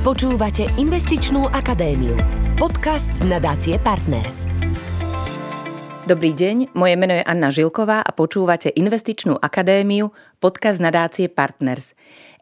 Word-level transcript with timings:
Počúvate 0.00 0.64
Investičnú 0.80 1.44
akadémiu. 1.52 2.16
Podcast 2.56 3.12
nadácie 3.20 3.76
Partners. 3.76 4.48
Dobrý 6.08 6.32
deň, 6.32 6.72
moje 6.72 6.96
meno 6.96 7.20
je 7.20 7.20
Anna 7.20 7.52
Žilková 7.52 8.00
a 8.00 8.08
počúvate 8.08 8.72
Investičnú 8.72 9.36
akadémiu, 9.36 10.08
podcast 10.40 10.80
nadácie 10.80 11.28
Partners. 11.28 11.92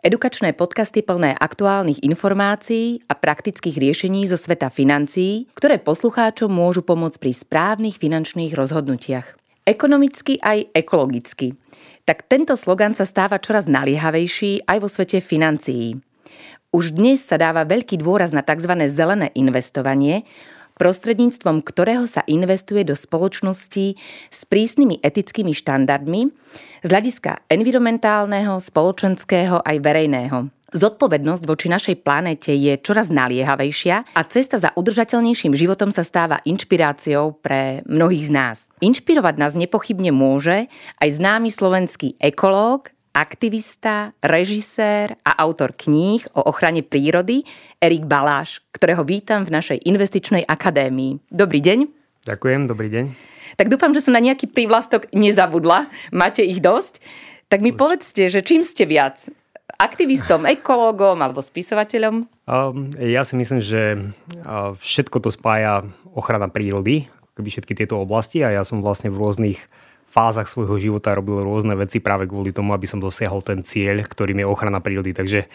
Edukačné 0.06 0.54
podcasty 0.54 1.02
plné 1.02 1.34
aktuálnych 1.34 1.99
informácií 2.06 3.03
a 3.10 3.19
praktických 3.19 3.75
riešení 3.75 4.31
zo 4.31 4.38
sveta 4.38 4.71
financií, 4.71 5.51
ktoré 5.59 5.83
poslucháčom 5.83 6.47
môžu 6.47 6.87
pomôcť 6.87 7.19
pri 7.19 7.35
správnych 7.35 7.99
finančných 7.99 8.54
rozhodnutiach. 8.54 9.35
Ekonomicky 9.67 10.38
aj 10.38 10.71
ekologicky. 10.79 11.59
Tak 12.06 12.22
tento 12.31 12.54
slogan 12.54 12.95
sa 12.95 13.03
stáva 13.03 13.43
čoraz 13.43 13.67
naliehavejší 13.67 14.63
aj 14.63 14.79
vo 14.79 14.87
svete 14.87 15.19
financií. 15.19 15.99
Už 16.69 16.92
dnes 16.92 17.24
sa 17.24 17.41
dáva 17.41 17.65
veľký 17.65 17.97
dôraz 17.97 18.29
na 18.29 18.45
tzv. 18.45 18.69
zelené 18.93 19.33
investovanie, 19.33 20.29
prostredníctvom 20.77 21.65
ktorého 21.65 22.05
sa 22.05 22.20
investuje 22.29 22.84
do 22.84 22.93
spoločností 22.93 23.97
s 24.29 24.41
prísnymi 24.45 25.01
etickými 25.01 25.57
štandardmi 25.57 26.29
z 26.84 26.88
hľadiska 26.93 27.48
environmentálneho, 27.48 28.60
spoločenského 28.60 29.65
aj 29.65 29.77
verejného. 29.80 30.52
Zodpovednosť 30.69 31.48
voči 31.48 31.73
našej 31.73 32.05
planete 32.05 32.52
je 32.52 32.77
čoraz 32.85 33.09
naliehavejšia 33.09 34.12
a 34.12 34.21
cesta 34.29 34.60
za 34.60 34.69
udržateľnejším 34.77 35.57
životom 35.57 35.88
sa 35.88 36.05
stáva 36.05 36.45
inšpiráciou 36.45 37.41
pre 37.41 37.80
mnohých 37.88 38.29
z 38.29 38.32
nás. 38.37 38.57
Inšpirovať 38.85 39.41
nás 39.41 39.57
nepochybne 39.57 40.12
môže 40.12 40.69
aj 41.01 41.09
známy 41.16 41.48
slovenský 41.48 42.21
ekológ 42.21 42.93
aktivista, 43.19 44.15
režisér 44.23 45.19
a 45.27 45.43
autor 45.43 45.75
kníh 45.75 46.23
o 46.39 46.47
ochrane 46.47 46.87
prírody 46.87 47.43
Erik 47.83 48.07
Baláš, 48.07 48.63
ktorého 48.71 49.03
vítam 49.03 49.43
v 49.43 49.59
našej 49.59 49.83
investičnej 49.83 50.47
akadémii. 50.47 51.19
Dobrý 51.27 51.59
deň. 51.59 51.91
Ďakujem, 52.23 52.71
dobrý 52.71 52.88
deň. 52.95 53.05
Tak 53.59 53.75
dúfam, 53.75 53.91
že 53.91 54.07
som 54.07 54.15
na 54.15 54.23
nejaký 54.23 54.47
prívlastok 54.47 55.10
nezabudla. 55.10 55.91
Máte 56.15 56.47
ich 56.47 56.63
dosť. 56.63 57.02
Tak 57.51 57.59
mi 57.59 57.75
Už. 57.75 57.79
povedzte, 57.80 58.30
že 58.30 58.47
čím 58.47 58.63
ste 58.63 58.87
viac? 58.87 59.27
Aktivistom, 59.82 60.47
ekológom 60.47 61.19
alebo 61.19 61.43
spisovateľom? 61.43 62.23
Um, 62.47 62.95
ja 63.03 63.27
si 63.27 63.35
myslím, 63.35 63.59
že 63.59 64.14
uh, 64.47 64.78
všetko 64.78 65.27
to 65.27 65.34
spája 65.34 65.82
ochrana 66.14 66.47
prírody, 66.47 67.10
keby 67.34 67.48
všetky 67.50 67.75
tieto 67.75 67.98
oblasti 67.98 68.47
a 68.47 68.55
ja 68.55 68.62
som 68.62 68.78
vlastne 68.78 69.10
v 69.10 69.19
rôznych 69.19 69.58
fázach 70.08 70.48
svojho 70.48 70.80
života 70.80 71.12
robil 71.12 71.44
rôzne 71.44 71.76
veci 71.76 72.00
práve 72.00 72.24
kvôli 72.24 72.50
tomu, 72.50 72.72
aby 72.72 72.88
som 72.88 72.98
dosiahol 72.98 73.44
ten 73.44 73.60
cieľ, 73.62 74.02
ktorým 74.02 74.40
je 74.42 74.46
ochrana 74.48 74.80
prírody. 74.80 75.12
Takže 75.12 75.46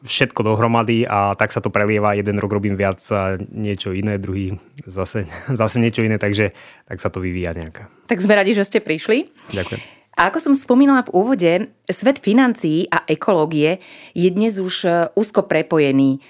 všetko 0.00 0.40
dohromady 0.40 1.04
a 1.04 1.36
tak 1.36 1.52
sa 1.52 1.60
to 1.60 1.68
prelieva. 1.68 2.16
Jeden 2.16 2.40
rok 2.40 2.52
robím 2.52 2.76
viac 2.76 3.00
a 3.12 3.36
niečo 3.36 3.92
iné, 3.92 4.16
druhý 4.16 4.56
zase, 4.88 5.28
zase 5.60 5.76
niečo 5.80 6.00
iné, 6.00 6.16
takže 6.16 6.56
tak 6.88 6.98
sa 6.98 7.12
to 7.12 7.20
vyvíja 7.20 7.52
nejaká. 7.52 7.92
Tak 8.08 8.20
sme 8.20 8.36
radi, 8.36 8.56
že 8.56 8.64
ste 8.64 8.80
prišli. 8.80 9.28
Ďakujem. 9.52 9.80
A 10.18 10.28
ako 10.28 10.50
som 10.50 10.54
spomínala 10.56 11.06
v 11.06 11.14
úvode, 11.16 11.52
svet 11.88 12.20
financií 12.20 12.84
a 12.92 13.06
ekológie 13.08 13.80
je 14.12 14.28
dnes 14.28 14.58
už 14.60 14.74
e, 14.84 14.90
úzko 15.16 15.46
prepojený. 15.46 16.20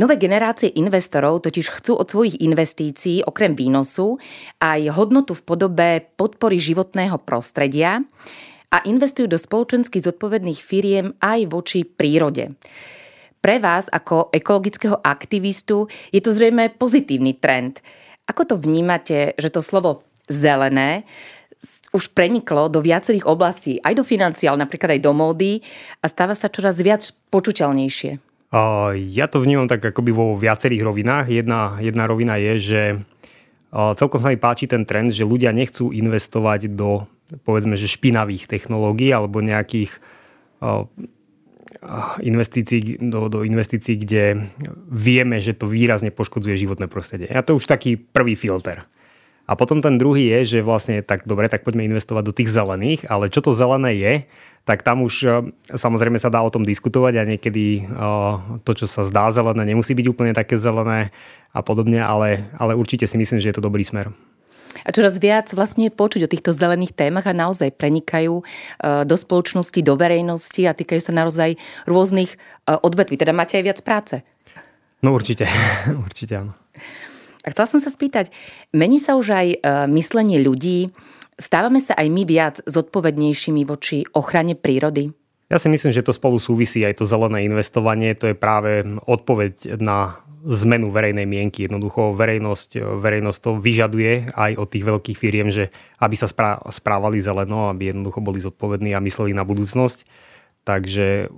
Nové 0.00 0.16
generácie 0.16 0.72
investorov 0.80 1.44
totiž 1.44 1.76
chcú 1.76 2.00
od 2.00 2.08
svojich 2.08 2.40
investícií 2.40 3.20
okrem 3.20 3.52
výnosu 3.52 4.16
aj 4.56 4.96
hodnotu 4.96 5.36
v 5.36 5.44
podobe 5.44 5.88
podpory 6.16 6.56
životného 6.56 7.20
prostredia 7.20 8.00
a 8.72 8.80
investujú 8.88 9.28
do 9.28 9.36
spoločensky 9.36 10.00
zodpovedných 10.00 10.56
firiem 10.56 11.12
aj 11.20 11.52
voči 11.52 11.84
prírode. 11.84 12.56
Pre 13.44 13.56
vás 13.60 13.92
ako 13.92 14.32
ekologického 14.32 14.96
aktivistu 15.04 15.92
je 16.16 16.24
to 16.24 16.32
zrejme 16.32 16.72
pozitívny 16.80 17.36
trend. 17.36 17.84
Ako 18.24 18.48
to 18.48 18.56
vnímate, 18.56 19.36
že 19.36 19.52
to 19.52 19.60
slovo 19.60 20.08
zelené 20.32 21.04
už 21.92 22.16
preniklo 22.16 22.72
do 22.72 22.80
viacerých 22.80 23.28
oblastí, 23.28 23.76
aj 23.84 24.00
do 24.00 24.04
financií, 24.08 24.48
ale 24.48 24.64
napríklad 24.64 24.96
aj 24.96 25.04
do 25.04 25.12
módy 25.12 25.60
a 26.00 26.08
stáva 26.08 26.32
sa 26.32 26.48
čoraz 26.48 26.80
viac 26.80 27.04
počuteľnejšie? 27.28 28.29
Ja 28.94 29.30
to 29.30 29.38
vnímam 29.38 29.70
tak 29.70 29.94
akoby 29.94 30.10
vo 30.10 30.34
viacerých 30.34 30.82
rovinách. 30.82 31.30
Jedna, 31.30 31.78
jedna 31.78 32.04
rovina 32.10 32.34
je, 32.34 32.54
že 32.58 32.82
celkom 33.70 34.18
sa 34.18 34.34
mi 34.34 34.38
páči 34.42 34.66
ten 34.66 34.82
trend, 34.82 35.14
že 35.14 35.22
ľudia 35.22 35.54
nechcú 35.54 35.94
investovať 35.94 36.66
do 36.74 37.06
povedzme, 37.46 37.78
že 37.78 37.86
špinavých 37.86 38.50
technológií 38.50 39.14
alebo 39.14 39.38
nejakých 39.38 39.94
investícií, 42.20 42.98
do, 42.98 43.30
do 43.30 43.46
investícií, 43.46 44.02
kde 44.02 44.50
vieme, 44.90 45.38
že 45.38 45.54
to 45.54 45.70
výrazne 45.70 46.10
poškodzuje 46.10 46.58
životné 46.58 46.90
prostredie. 46.90 47.30
A 47.30 47.46
to 47.46 47.54
už 47.54 47.70
taký 47.70 47.94
prvý 47.94 48.34
filter. 48.34 48.82
A 49.50 49.58
potom 49.58 49.82
ten 49.82 49.98
druhý 49.98 50.30
je, 50.30 50.56
že 50.56 50.58
vlastne 50.62 51.02
tak 51.02 51.26
dobre, 51.26 51.50
tak 51.50 51.66
poďme 51.66 51.90
investovať 51.90 52.22
do 52.22 52.36
tých 52.38 52.54
zelených, 52.54 53.10
ale 53.10 53.34
čo 53.34 53.42
to 53.42 53.50
zelené 53.50 53.98
je, 53.98 54.14
tak 54.62 54.86
tam 54.86 55.02
už 55.02 55.14
e, 55.26 55.28
samozrejme 55.74 56.22
sa 56.22 56.30
dá 56.30 56.38
o 56.38 56.54
tom 56.54 56.62
diskutovať 56.62 57.18
a 57.18 57.26
niekedy 57.26 57.82
e, 57.82 57.92
to, 58.62 58.72
čo 58.78 58.86
sa 58.86 59.02
zdá 59.02 59.34
zelené, 59.34 59.74
nemusí 59.74 59.90
byť 59.90 60.06
úplne 60.06 60.30
také 60.30 60.54
zelené 60.54 61.10
a 61.50 61.60
podobne, 61.66 61.98
ale, 61.98 62.46
ale 62.54 62.78
určite 62.78 63.10
si 63.10 63.18
myslím, 63.18 63.42
že 63.42 63.50
je 63.50 63.56
to 63.58 63.66
dobrý 63.66 63.82
smer. 63.82 64.14
A 64.86 64.94
čoraz 64.94 65.18
viac 65.18 65.50
vlastne 65.50 65.90
počuť 65.90 66.30
o 66.30 66.30
týchto 66.30 66.54
zelených 66.54 66.94
témach 66.94 67.26
a 67.26 67.34
naozaj 67.34 67.74
prenikajú 67.74 68.38
e, 68.38 68.44
do 69.02 69.16
spoločnosti, 69.18 69.82
do 69.82 69.98
verejnosti 69.98 70.62
a 70.62 70.78
týkajú 70.78 71.02
sa 71.02 71.10
naozaj 71.10 71.58
rôznych 71.90 72.38
odvetví. 72.70 73.18
Teda 73.18 73.34
máte 73.34 73.58
aj 73.58 73.66
viac 73.66 73.78
práce? 73.82 74.22
No 75.02 75.10
určite, 75.10 75.50
určite 76.06 76.38
áno. 76.38 76.54
A 77.44 77.52
chcela 77.54 77.68
som 77.70 77.80
sa 77.80 77.88
spýtať, 77.88 78.28
mení 78.76 79.00
sa 79.00 79.16
už 79.16 79.32
aj 79.32 79.46
myslenie 79.88 80.40
ľudí, 80.44 80.92
Stávame 81.40 81.80
sa 81.80 81.96
aj 81.96 82.08
my 82.12 82.22
viac 82.28 82.60
zodpovednejšími 82.68 83.64
voči 83.64 84.04
ochrane 84.12 84.52
prírody? 84.52 85.08
Ja 85.48 85.56
si 85.56 85.72
myslím, 85.72 85.88
že 85.88 86.04
to 86.04 86.12
spolu 86.12 86.36
súvisí 86.36 86.84
aj 86.84 87.00
to 87.00 87.08
zelené 87.08 87.48
investovanie. 87.48 88.12
To 88.20 88.28
je 88.28 88.36
práve 88.36 88.84
odpoveď 89.08 89.80
na 89.80 90.20
zmenu 90.44 90.92
verejnej 90.92 91.24
mienky. 91.24 91.64
Jednoducho 91.64 92.12
verejnosť, 92.12 93.00
verejnosť 93.00 93.38
to 93.40 93.50
vyžaduje 93.56 94.36
aj 94.36 94.52
od 94.60 94.68
tých 94.68 94.84
veľkých 94.84 95.16
firiem, 95.16 95.48
že 95.48 95.72
aby 95.96 96.12
sa 96.12 96.28
správali 96.68 97.24
zeleno, 97.24 97.72
aby 97.72 97.96
jednoducho 97.96 98.20
boli 98.20 98.44
zodpovední 98.44 98.92
a 98.92 99.00
mysleli 99.00 99.32
na 99.32 99.42
budúcnosť. 99.48 100.04
Takže 100.68 101.32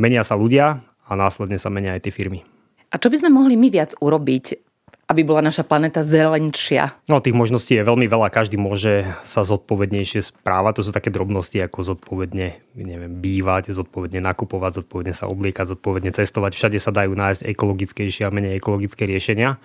menia 0.00 0.24
sa 0.24 0.32
ľudia 0.32 0.80
a 1.04 1.12
následne 1.12 1.60
sa 1.60 1.68
menia 1.68 1.92
aj 1.92 2.08
tie 2.08 2.16
firmy. 2.16 2.40
A 2.88 2.96
čo 2.96 3.12
by 3.12 3.20
sme 3.20 3.36
mohli 3.36 3.60
my 3.60 3.68
viac 3.68 3.92
urobiť, 4.00 4.65
aby 5.06 5.22
bola 5.22 5.38
naša 5.38 5.62
planéta 5.62 6.02
zelenšia? 6.02 6.98
No 7.06 7.22
tých 7.22 7.38
možností 7.38 7.78
je 7.78 7.86
veľmi 7.86 8.10
veľa, 8.10 8.26
každý 8.26 8.58
môže 8.58 9.06
sa 9.22 9.46
zodpovednejšie 9.46 10.34
správať. 10.34 10.82
To 10.82 10.86
sú 10.86 10.90
také 10.90 11.14
drobnosti 11.14 11.54
ako 11.62 11.94
zodpovedne 11.94 12.58
neviem, 12.74 13.14
bývať, 13.22 13.70
zodpovedne 13.70 14.18
nakupovať, 14.18 14.82
zodpovedne 14.82 15.14
sa 15.14 15.30
obliekať, 15.30 15.78
zodpovedne 15.78 16.10
cestovať. 16.10 16.58
Všade 16.58 16.78
sa 16.82 16.90
dajú 16.90 17.14
nájsť 17.14 17.46
ekologickejšie 17.46 18.26
a 18.26 18.34
menej 18.34 18.58
ekologické 18.58 19.06
riešenia. 19.06 19.62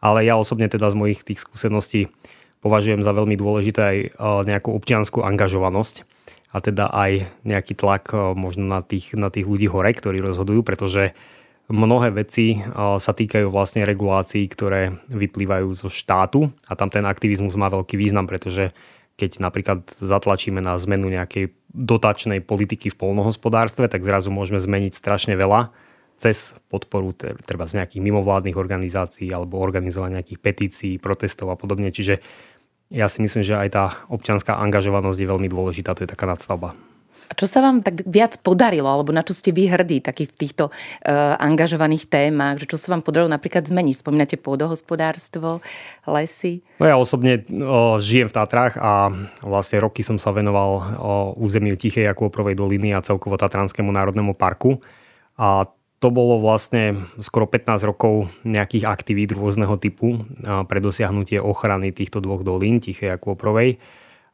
Ale 0.00 0.24
ja 0.24 0.40
osobne 0.40 0.72
teda 0.72 0.88
z 0.88 0.96
mojich 0.96 1.20
tých 1.20 1.44
skúseností 1.44 2.08
považujem 2.64 3.04
za 3.04 3.12
veľmi 3.12 3.36
dôležité 3.36 3.80
aj 3.82 3.98
e, 3.98 4.08
nejakú 4.48 4.72
občianskú 4.72 5.20
angažovanosť 5.20 6.06
a 6.48 6.64
teda 6.64 6.88
aj 6.88 7.28
nejaký 7.44 7.74
tlak 7.76 8.14
e, 8.14 8.32
možno 8.32 8.64
na 8.64 8.80
tých, 8.80 9.12
na 9.18 9.28
tých 9.28 9.44
ľudí 9.44 9.68
hore, 9.68 9.90
ktorí 9.92 10.22
rozhodujú, 10.22 10.64
pretože 10.64 11.12
Mnohé 11.68 12.16
veci 12.16 12.64
sa 12.72 13.12
týkajú 13.12 13.52
vlastne 13.52 13.84
regulácií, 13.84 14.48
ktoré 14.48 15.04
vyplývajú 15.12 15.68
zo 15.76 15.92
štátu 15.92 16.48
a 16.64 16.72
tam 16.72 16.88
ten 16.88 17.04
aktivizmus 17.04 17.60
má 17.60 17.68
veľký 17.68 18.00
význam, 18.00 18.24
pretože 18.24 18.72
keď 19.20 19.36
napríklad 19.36 19.84
zatlačíme 20.00 20.64
na 20.64 20.80
zmenu 20.80 21.12
nejakej 21.12 21.52
dotačnej 21.68 22.40
politiky 22.40 22.88
v 22.88 22.96
polnohospodárstve, 22.96 23.84
tak 23.92 24.00
zrazu 24.00 24.32
môžeme 24.32 24.56
zmeniť 24.56 24.96
strašne 24.96 25.36
veľa 25.36 25.68
cez 26.16 26.56
podporu 26.72 27.12
treba 27.44 27.68
z 27.68 27.78
nejakých 27.78 28.00
mimovládnych 28.00 28.56
organizácií 28.56 29.28
alebo 29.28 29.60
organizovania 29.60 30.24
nejakých 30.24 30.40
petícií, 30.40 30.92
protestov 30.96 31.52
a 31.52 31.60
podobne. 31.60 31.92
Čiže 31.92 32.24
ja 32.88 33.12
si 33.12 33.20
myslím, 33.20 33.44
že 33.44 33.60
aj 33.60 33.68
tá 33.76 33.84
občianská 34.08 34.56
angažovanosť 34.56 35.20
je 35.20 35.30
veľmi 35.30 35.52
dôležitá, 35.52 35.92
to 35.92 36.08
je 36.08 36.10
taká 36.10 36.24
nadstavba. 36.24 36.72
A 37.28 37.32
čo 37.36 37.44
sa 37.44 37.60
vám 37.60 37.84
tak 37.84 38.08
viac 38.08 38.40
podarilo, 38.40 38.88
alebo 38.88 39.12
na 39.12 39.20
čo 39.20 39.36
ste 39.36 39.52
vy 39.52 39.68
hrdí 39.68 40.00
taký 40.00 40.24
v 40.24 40.32
týchto 40.32 40.64
uh, 40.72 41.36
angažovaných 41.36 42.08
témach, 42.08 42.56
že 42.56 42.64
čo 42.64 42.80
sa 42.80 42.96
vám 42.96 43.04
podarilo 43.04 43.28
napríklad 43.28 43.68
zmeniť? 43.68 44.00
Spomínate 44.00 44.40
pôdohospodárstvo, 44.40 45.60
lesy? 46.08 46.64
No 46.80 46.88
ja 46.88 46.96
osobne 46.96 47.44
o, 47.44 48.00
žijem 48.00 48.32
v 48.32 48.36
Tatrách 48.36 48.80
a 48.80 49.12
vlastne 49.44 49.84
roky 49.84 50.00
som 50.00 50.16
sa 50.16 50.32
venoval 50.32 50.70
o, 50.72 50.80
územiu 51.36 51.76
Tichej 51.76 52.08
Jakôprovej 52.08 52.56
doliny 52.56 52.96
a 52.96 53.04
celkovo 53.04 53.36
Tatranskému 53.36 53.92
národnému 53.92 54.32
parku. 54.32 54.80
A 55.36 55.68
to 55.98 56.08
bolo 56.08 56.38
vlastne 56.38 57.10
skoro 57.18 57.44
15 57.44 57.82
rokov 57.82 58.30
nejakých 58.46 58.86
aktivít 58.86 59.34
rôzneho 59.34 59.74
typu 59.82 60.22
pre 60.70 60.78
dosiahnutie 60.78 61.42
ochrany 61.42 61.90
týchto 61.90 62.22
dvoch 62.22 62.46
dolín, 62.46 62.78
Tichej 62.78 63.10
a 63.10 63.18
Kôprovej 63.18 63.82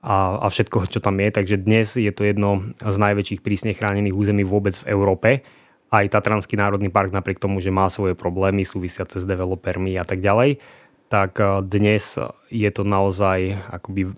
a, 0.04 0.36
a 0.36 0.46
všetko, 0.52 0.92
čo 0.92 1.00
tam 1.00 1.16
je. 1.16 1.32
Takže 1.32 1.56
dnes 1.56 1.96
je 1.96 2.12
to 2.12 2.28
jedno 2.28 2.76
z 2.76 2.96
najväčších 3.00 3.40
prísne 3.40 3.72
chránených 3.72 4.12
území 4.12 4.44
vôbec 4.44 4.76
v 4.76 4.92
Európe. 4.92 5.40
aj 5.88 6.12
Tatranský 6.12 6.60
národný 6.60 6.92
park 6.92 7.16
napriek 7.16 7.40
tomu, 7.40 7.64
že 7.64 7.72
má 7.72 7.88
svoje 7.88 8.12
problémy 8.12 8.68
súvisiace 8.68 9.16
s 9.16 9.24
developermi 9.24 9.96
a 9.96 10.04
tak 10.04 10.20
ďalej, 10.20 10.60
tak 11.08 11.40
e, 11.40 11.64
dnes 11.64 12.20
je 12.52 12.70
to 12.74 12.82
naozaj 12.84 13.56
akoby 13.72 14.12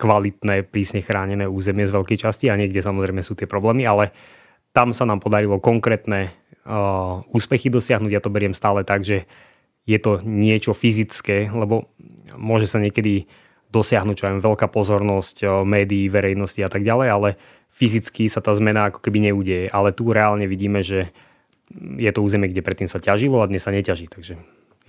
kvalitné, 0.00 0.64
prísne 0.64 1.04
chránené 1.04 1.44
územie 1.44 1.84
z 1.84 1.92
veľkej 1.92 2.18
časti 2.24 2.48
a 2.48 2.56
niekde 2.56 2.80
samozrejme 2.80 3.20
sú 3.20 3.36
tie 3.36 3.48
problémy, 3.48 3.84
ale 3.84 4.12
tam 4.72 4.92
sa 4.94 5.08
nám 5.08 5.18
podarilo 5.24 5.56
konkrétne 5.58 6.30
uh, 6.68 7.24
úspechy 7.32 7.72
dosiahnuť. 7.72 8.12
Ja 8.12 8.22
to 8.22 8.30
beriem 8.30 8.52
stále 8.52 8.84
tak, 8.84 9.02
že 9.02 9.24
je 9.88 9.98
to 9.98 10.20
niečo 10.22 10.76
fyzické, 10.76 11.48
lebo 11.50 11.90
môže 12.36 12.68
sa 12.68 12.78
niekedy 12.78 13.26
dosiahnuť 13.70 14.16
čo 14.18 14.24
aj 14.26 14.42
veľká 14.42 14.66
pozornosť 14.66 15.64
médií, 15.64 16.10
verejnosti 16.10 16.58
a 16.60 16.70
tak 16.70 16.82
ďalej, 16.82 17.08
ale 17.10 17.28
fyzicky 17.70 18.26
sa 18.26 18.42
tá 18.42 18.50
zmena 18.52 18.90
ako 18.90 19.00
keby 19.00 19.30
neudeje. 19.30 19.70
Ale 19.70 19.94
tu 19.94 20.10
reálne 20.10 20.44
vidíme, 20.44 20.82
že 20.82 21.14
je 21.96 22.10
to 22.10 22.20
územie, 22.20 22.50
kde 22.50 22.66
predtým 22.66 22.90
sa 22.90 22.98
ťažilo 22.98 23.40
a 23.40 23.48
dnes 23.48 23.62
sa 23.62 23.70
neťaží. 23.70 24.10
Takže 24.10 24.34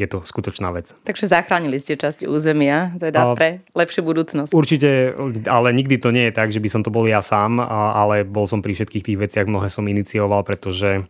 je 0.01 0.07
to 0.09 0.25
skutočná 0.25 0.73
vec. 0.73 0.97
Takže 1.05 1.29
zachránili 1.29 1.77
ste 1.77 1.93
časť 1.93 2.25
územia, 2.25 2.97
teda 2.97 3.21
a, 3.21 3.37
pre 3.37 3.61
lepšiu 3.77 4.01
budúcnosť. 4.01 4.49
Určite, 4.49 5.13
ale 5.45 5.77
nikdy 5.77 6.01
to 6.01 6.09
nie 6.09 6.25
je 6.31 6.33
tak, 6.33 6.49
že 6.49 6.57
by 6.57 6.69
som 6.73 6.81
to 6.81 6.89
bol 6.89 7.05
ja 7.05 7.21
sám, 7.21 7.61
ale 7.69 8.25
bol 8.25 8.49
som 8.49 8.65
pri 8.65 8.73
všetkých 8.73 9.05
tých 9.05 9.21
veciach, 9.21 9.45
mnohé 9.45 9.69
som 9.69 9.85
inicioval, 9.85 10.41
pretože 10.41 11.05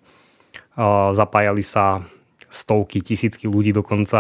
zapájali 1.16 1.64
sa 1.64 2.04
stovky, 2.52 3.00
tisícky 3.00 3.48
ľudí 3.48 3.72
dokonca. 3.72 4.20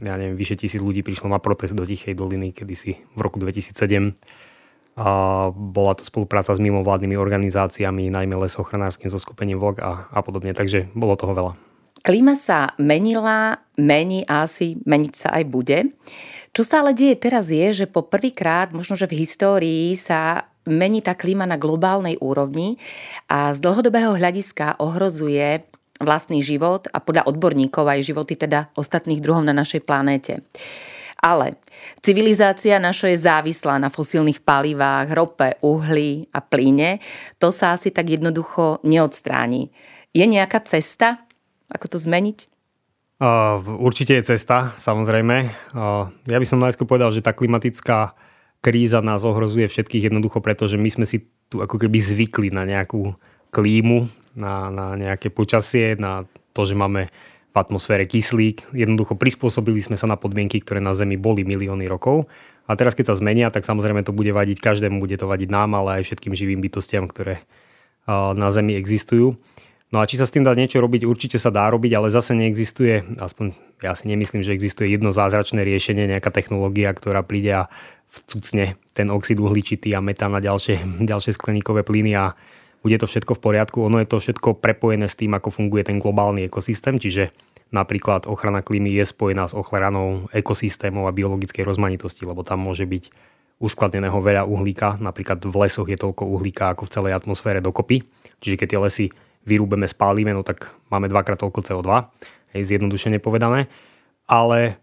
Ja 0.00 0.16
neviem, 0.16 0.36
vyše 0.36 0.56
tisíc 0.56 0.80
ľudí 0.80 1.04
prišlo 1.04 1.28
na 1.28 1.36
protest 1.36 1.76
do 1.76 1.84
Tichej 1.84 2.16
doliny 2.16 2.56
kedysi 2.56 2.96
v 3.12 3.20
roku 3.20 3.36
2007. 3.36 4.16
A 4.96 5.08
bola 5.52 5.92
to 5.96 6.02
spolupráca 6.04 6.56
s 6.56 6.60
mimovládnymi 6.60 7.16
organizáciami, 7.16 8.08
najmä 8.12 8.34
lesochránárským 8.36 9.12
zoskupením 9.12 9.60
VOG 9.60 9.80
a, 9.80 10.08
a 10.08 10.20
podobne, 10.24 10.56
takže 10.56 10.88
bolo 10.96 11.14
toho 11.14 11.36
veľa. 11.36 11.52
Klíma 12.00 12.32
sa 12.32 12.72
menila, 12.80 13.60
mení 13.76 14.24
a 14.24 14.48
asi 14.48 14.80
meniť 14.88 15.12
sa 15.12 15.28
aj 15.36 15.44
bude. 15.52 15.78
Čo 16.56 16.64
sa 16.64 16.80
ale 16.80 16.96
deje 16.96 17.14
teraz 17.20 17.52
je, 17.52 17.84
že 17.84 17.86
po 17.86 18.02
prvýkrát, 18.02 18.72
možno 18.72 18.96
že 18.96 19.06
v 19.06 19.20
histórii 19.20 19.92
sa 19.94 20.48
mení 20.64 21.04
tá 21.04 21.12
klíma 21.12 21.44
na 21.44 21.60
globálnej 21.60 22.16
úrovni 22.20 22.80
a 23.28 23.52
z 23.52 23.58
dlhodobého 23.60 24.16
hľadiska 24.16 24.80
ohrozuje 24.80 25.69
vlastný 26.00 26.40
život 26.40 26.88
a 26.90 26.98
podľa 26.98 27.28
odborníkov 27.28 27.84
aj 27.84 28.08
životy 28.08 28.34
teda 28.34 28.72
ostatných 28.74 29.20
druhov 29.20 29.44
na 29.44 29.52
našej 29.52 29.84
planéte. 29.84 30.40
Ale 31.20 31.60
civilizácia 32.00 32.80
naša 32.80 33.12
je 33.12 33.18
závislá 33.20 33.76
na 33.76 33.92
fosílnych 33.92 34.40
palivách, 34.40 35.12
rope, 35.12 35.60
uhli 35.60 36.24
a 36.32 36.40
plyne. 36.40 36.96
To 37.36 37.52
sa 37.52 37.76
asi 37.76 37.92
tak 37.92 38.08
jednoducho 38.08 38.80
neodstráni. 38.88 39.68
Je 40.16 40.24
nejaká 40.24 40.64
cesta, 40.64 41.28
ako 41.68 41.96
to 41.96 41.98
zmeniť? 42.00 42.48
Uh, 43.20 43.60
určite 43.84 44.16
je 44.16 44.32
cesta, 44.32 44.72
samozrejme. 44.80 45.52
Uh, 45.76 46.08
ja 46.24 46.40
by 46.40 46.46
som 46.48 46.56
najskôr 46.56 46.88
povedal, 46.88 47.12
že 47.12 47.20
tá 47.20 47.36
klimatická 47.36 48.16
kríza 48.64 49.04
nás 49.04 49.28
ohrozuje 49.28 49.68
všetkých 49.68 50.08
jednoducho, 50.08 50.40
pretože 50.40 50.80
my 50.80 50.88
sme 50.88 51.04
si 51.04 51.28
tu 51.52 51.60
ako 51.60 51.76
keby 51.76 52.00
zvykli 52.00 52.48
na 52.48 52.64
nejakú 52.64 53.12
klímu, 53.50 54.06
na, 54.38 54.70
na 54.70 54.94
nejaké 54.94 55.28
počasie, 55.30 55.98
na 55.98 56.26
to, 56.54 56.66
že 56.66 56.78
máme 56.78 57.10
v 57.50 57.56
atmosfére 57.58 58.06
kyslík. 58.06 58.70
Jednoducho 58.70 59.18
prispôsobili 59.18 59.82
sme 59.82 59.98
sa 59.98 60.06
na 60.06 60.14
podmienky, 60.14 60.62
ktoré 60.62 60.78
na 60.78 60.94
Zemi 60.94 61.18
boli 61.18 61.42
milióny 61.42 61.90
rokov. 61.90 62.30
A 62.70 62.78
teraz, 62.78 62.94
keď 62.94 63.10
sa 63.10 63.18
zmenia, 63.18 63.50
tak 63.50 63.66
samozrejme 63.66 64.06
to 64.06 64.14
bude 64.14 64.30
vadiť 64.30 64.62
každému, 64.62 65.02
bude 65.02 65.18
to 65.18 65.26
vadiť 65.26 65.50
nám, 65.50 65.74
ale 65.74 66.00
aj 66.00 66.06
všetkým 66.06 66.38
živým 66.38 66.62
bytostiam, 66.62 67.10
ktoré 67.10 67.42
na 68.10 68.48
Zemi 68.54 68.78
existujú. 68.78 69.34
No 69.90 69.98
a 69.98 70.06
či 70.06 70.22
sa 70.22 70.26
s 70.26 70.30
tým 70.30 70.46
dá 70.46 70.54
niečo 70.54 70.78
robiť, 70.78 71.02
určite 71.02 71.34
sa 71.42 71.50
dá 71.50 71.66
robiť, 71.66 71.98
ale 71.98 72.14
zase 72.14 72.38
neexistuje, 72.38 73.18
aspoň 73.18 73.58
ja 73.82 73.98
si 73.98 74.06
nemyslím, 74.06 74.46
že 74.46 74.54
existuje 74.54 74.86
jedno 74.86 75.10
zázračné 75.10 75.66
riešenie, 75.66 76.06
nejaká 76.06 76.30
technológia, 76.30 76.94
ktorá 76.94 77.26
príde 77.26 77.66
a 77.66 77.68
vcucne 78.06 78.78
ten 78.94 79.10
oxid 79.10 79.42
uhličitý 79.42 79.90
a 79.98 79.98
metán 79.98 80.30
a 80.38 80.40
ďalšie, 80.42 80.86
ďalšie 81.10 81.34
skleníkové 81.34 81.82
plyny 81.82 82.14
a 82.14 82.38
bude 82.80 82.96
to 82.96 83.06
všetko 83.06 83.36
v 83.36 83.42
poriadku. 83.44 83.78
Ono 83.84 84.00
je 84.00 84.08
to 84.08 84.18
všetko 84.20 84.56
prepojené 84.60 85.06
s 85.08 85.16
tým, 85.16 85.36
ako 85.36 85.52
funguje 85.52 85.84
ten 85.84 86.00
globálny 86.00 86.48
ekosystém, 86.48 86.96
čiže 86.96 87.32
napríklad 87.70 88.26
ochrana 88.26 88.64
klímy 88.64 88.90
je 88.96 89.04
spojená 89.06 89.46
s 89.46 89.54
ochranou 89.54 90.26
ekosystémov 90.34 91.06
a 91.06 91.14
biologickej 91.14 91.62
rozmanitosti, 91.62 92.26
lebo 92.26 92.42
tam 92.42 92.64
môže 92.66 92.88
byť 92.88 93.12
uskladneného 93.60 94.16
veľa 94.16 94.48
uhlíka, 94.48 94.96
napríklad 94.96 95.44
v 95.44 95.56
lesoch 95.60 95.84
je 95.84 96.00
toľko 96.00 96.24
uhlíka 96.24 96.72
ako 96.72 96.88
v 96.88 96.92
celej 96.96 97.12
atmosfére 97.12 97.60
dokopy. 97.60 98.08
Čiže 98.40 98.56
keď 98.56 98.66
tie 98.72 98.80
lesy 98.80 99.06
vyrúbeme, 99.44 99.84
spálime, 99.84 100.32
no 100.32 100.40
tak 100.40 100.72
máme 100.88 101.12
dvakrát 101.12 101.36
toľko 101.36 101.60
CO2, 101.60 101.88
hej, 102.56 102.62
zjednodušene 102.64 103.20
povedané. 103.20 103.68
Ale 104.24 104.80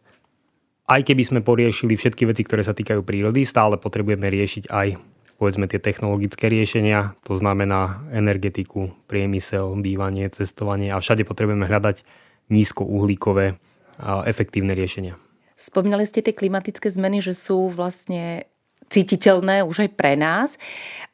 aj 0.85 1.01
keby 1.03 1.23
sme 1.25 1.39
poriešili 1.41 1.97
všetky 1.97 2.29
veci, 2.29 2.45
ktoré 2.45 2.61
sa 2.61 2.77
týkajú 2.77 3.01
prírody, 3.01 3.43
stále 3.49 3.81
potrebujeme 3.81 4.29
riešiť 4.29 4.69
aj 4.69 5.16
povedzme 5.37 5.69
tie 5.69 5.77
technologické 5.77 6.49
riešenia, 6.49 7.13
to 7.23 7.37
znamená 7.37 8.01
energetiku, 8.09 8.91
priemysel, 9.05 9.77
bývanie, 9.79 10.27
cestovanie 10.33 10.89
a 10.89 10.97
všade 10.97 11.23
potrebujeme 11.23 11.69
hľadať 11.69 12.01
nízkouhlíkové 12.49 13.55
a 14.01 14.25
efektívne 14.25 14.73
riešenia. 14.73 15.17
Spomínali 15.57 16.05
ste 16.05 16.21
tie 16.21 16.37
klimatické 16.37 16.85
zmeny, 16.89 17.21
že 17.21 17.33
sú 17.33 17.73
vlastne 17.73 18.45
cítiteľné 18.93 19.65
už 19.65 19.89
aj 19.89 19.89
pre 19.97 20.13
nás. 20.13 20.55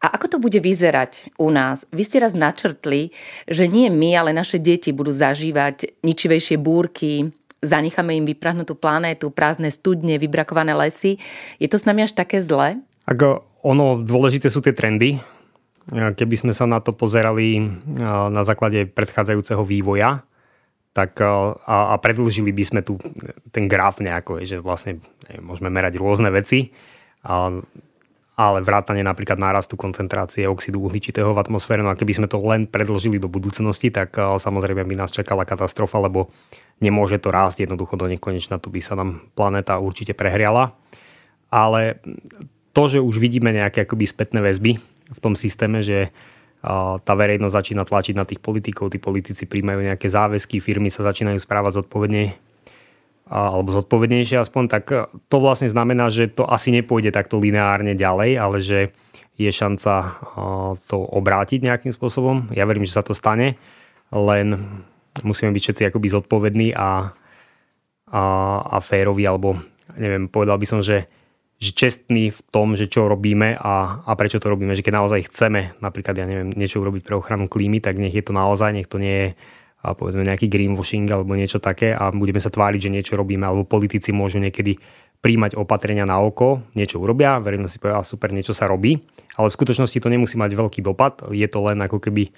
A 0.04 0.14
ako 0.20 0.36
to 0.36 0.38
bude 0.38 0.60
vyzerať 0.60 1.32
u 1.40 1.48
nás? 1.50 1.88
Vy 1.90 2.04
ste 2.06 2.22
raz 2.22 2.36
načrtli, 2.36 3.16
že 3.48 3.72
nie 3.72 3.88
my, 3.88 4.20
ale 4.20 4.32
naše 4.36 4.60
deti 4.60 4.92
budú 4.92 5.16
zažívať 5.16 6.04
ničivejšie 6.04 6.60
búrky, 6.60 7.32
zanecháme 7.64 8.14
im 8.20 8.28
vyprahnutú 8.28 8.76
planétu, 8.76 9.32
prázdne 9.32 9.72
studne, 9.72 10.20
vybrakované 10.20 10.76
lesy. 10.76 11.18
Je 11.58 11.72
to 11.72 11.80
s 11.80 11.88
nami 11.88 12.04
až 12.04 12.14
také 12.14 12.44
zle? 12.44 12.84
Ako 13.08 13.53
ono, 13.64 14.04
dôležité 14.04 14.52
sú 14.52 14.60
tie 14.60 14.76
trendy. 14.76 15.18
Keby 15.90 16.36
sme 16.36 16.54
sa 16.56 16.64
na 16.68 16.80
to 16.80 16.96
pozerali 16.96 17.60
na 18.32 18.44
základe 18.48 18.88
predchádzajúceho 18.88 19.64
vývoja, 19.68 20.24
tak 20.94 21.18
a, 21.20 21.58
a 21.66 21.96
predlžili 21.98 22.54
by 22.54 22.64
sme 22.64 22.82
tu 22.86 23.02
ten 23.50 23.66
graf 23.66 23.98
nejako, 23.98 24.46
že 24.46 24.62
vlastne 24.62 25.02
môžeme 25.42 25.74
merať 25.74 25.98
rôzne 25.98 26.30
veci 26.30 26.70
ale 28.34 28.66
vrátane 28.66 29.06
napríklad 29.06 29.38
nárastu 29.38 29.78
koncentrácie 29.78 30.50
oxidu 30.50 30.82
uhličitého 30.82 31.38
v 31.38 31.42
atmosfére. 31.42 31.86
No 31.86 31.94
a 31.94 32.00
keby 32.00 32.18
sme 32.18 32.28
to 32.28 32.42
len 32.42 32.66
predložili 32.66 33.22
do 33.22 33.30
budúcnosti, 33.30 33.94
tak 33.94 34.18
samozrejme 34.18 34.82
by 34.82 34.96
nás 34.98 35.14
čakala 35.14 35.46
katastrofa, 35.46 36.02
lebo 36.02 36.34
nemôže 36.82 37.22
to 37.22 37.30
rásť 37.30 37.70
jednoducho 37.70 37.94
do 37.94 38.10
nekonečna, 38.10 38.58
tu 38.58 38.74
by 38.74 38.82
sa 38.82 38.98
nám 38.98 39.22
planéta 39.38 39.78
určite 39.78 40.18
prehriala. 40.18 40.74
Ale 41.54 42.02
to, 42.74 42.84
že 42.90 43.00
už 43.00 43.22
vidíme 43.22 43.54
nejaké 43.54 43.86
akoby 43.86 44.10
spätné 44.10 44.42
väzby 44.42 44.82
v 45.14 45.20
tom 45.22 45.38
systéme, 45.38 45.86
že 45.86 46.10
tá 47.04 47.14
verejnosť 47.14 47.54
začína 47.60 47.84
tlačiť 47.84 48.16
na 48.16 48.24
tých 48.24 48.40
politikov, 48.40 48.88
tí 48.88 48.98
politici 48.98 49.44
príjmajú 49.44 49.84
nejaké 49.84 50.08
záväzky, 50.08 50.64
firmy 50.64 50.88
sa 50.88 51.04
začínajú 51.04 51.36
správať 51.36 51.84
zodpovedne 51.84 52.40
alebo 53.28 53.72
zodpovednejšie 53.72 54.36
aspoň, 54.40 54.64
tak 54.68 54.84
e, 54.92 55.08
to 55.32 55.38
vlastne 55.40 55.72
znamená, 55.72 56.12
že 56.12 56.28
to 56.28 56.44
asi 56.44 56.76
nepôjde 56.76 57.16
takto 57.16 57.40
lineárne 57.40 57.96
ďalej, 57.96 58.32
ale 58.36 58.58
že 58.60 58.92
je 59.40 59.50
šanca 59.50 60.20
to 60.86 60.98
obrátiť 61.02 61.66
nejakým 61.66 61.90
spôsobom. 61.90 62.54
Ja 62.54 62.70
verím, 62.70 62.86
že 62.86 62.94
sa 62.94 63.02
to 63.02 63.18
stane, 63.18 63.58
len 64.14 64.78
musíme 65.26 65.50
byť 65.50 65.62
všetci 65.64 65.84
akoby 65.90 66.08
zodpovední 66.14 66.68
a, 66.78 67.16
a, 68.14 68.24
a 68.62 68.78
férovi, 68.78 69.26
alebo 69.26 69.58
neviem, 69.98 70.30
povedal 70.30 70.62
by 70.62 70.68
som, 70.70 70.86
že, 70.86 71.10
že 71.64 71.72
čestný 71.72 72.36
v 72.36 72.40
tom, 72.52 72.76
že 72.76 72.92
čo 72.92 73.08
robíme 73.08 73.56
a, 73.56 74.04
a 74.04 74.12
prečo 74.20 74.44
to 74.44 74.52
robíme. 74.52 74.76
Že 74.76 74.84
keď 74.84 74.94
naozaj 75.00 75.32
chceme 75.32 75.80
napríklad, 75.80 76.20
ja 76.20 76.28
neviem, 76.28 76.52
niečo 76.52 76.84
urobiť 76.84 77.08
pre 77.08 77.16
ochranu 77.16 77.48
klímy, 77.48 77.80
tak 77.80 77.96
nech 77.96 78.12
je 78.12 78.20
to 78.20 78.36
naozaj, 78.36 78.76
nech 78.76 78.92
to 78.92 79.00
nie 79.00 79.16
je 79.16 79.30
a 79.84 79.92
povedzme 79.92 80.24
nejaký 80.24 80.48
greenwashing 80.48 81.12
alebo 81.12 81.36
niečo 81.36 81.60
také 81.60 81.92
a 81.92 82.08
budeme 82.16 82.40
sa 82.40 82.48
tváriť, 82.48 82.88
že 82.88 82.94
niečo 82.94 83.14
robíme, 83.20 83.44
alebo 83.44 83.68
politici 83.68 84.16
môžu 84.16 84.40
niekedy 84.40 84.80
príjmať 85.20 85.60
opatrenia 85.60 86.08
na 86.08 86.24
oko, 86.24 86.64
niečo 86.72 87.04
urobia, 87.04 87.40
verejnosť 87.44 87.72
si 87.72 87.80
povie, 87.84 87.96
super, 88.08 88.32
niečo 88.32 88.56
sa 88.56 88.72
robí, 88.72 89.04
ale 89.36 89.52
v 89.52 89.56
skutočnosti 89.60 90.00
to 90.00 90.08
nemusí 90.08 90.40
mať 90.40 90.56
veľký 90.56 90.80
dopad, 90.84 91.28
je 91.32 91.48
to 91.52 91.60
len 91.68 91.84
ako 91.84 92.00
keby 92.00 92.32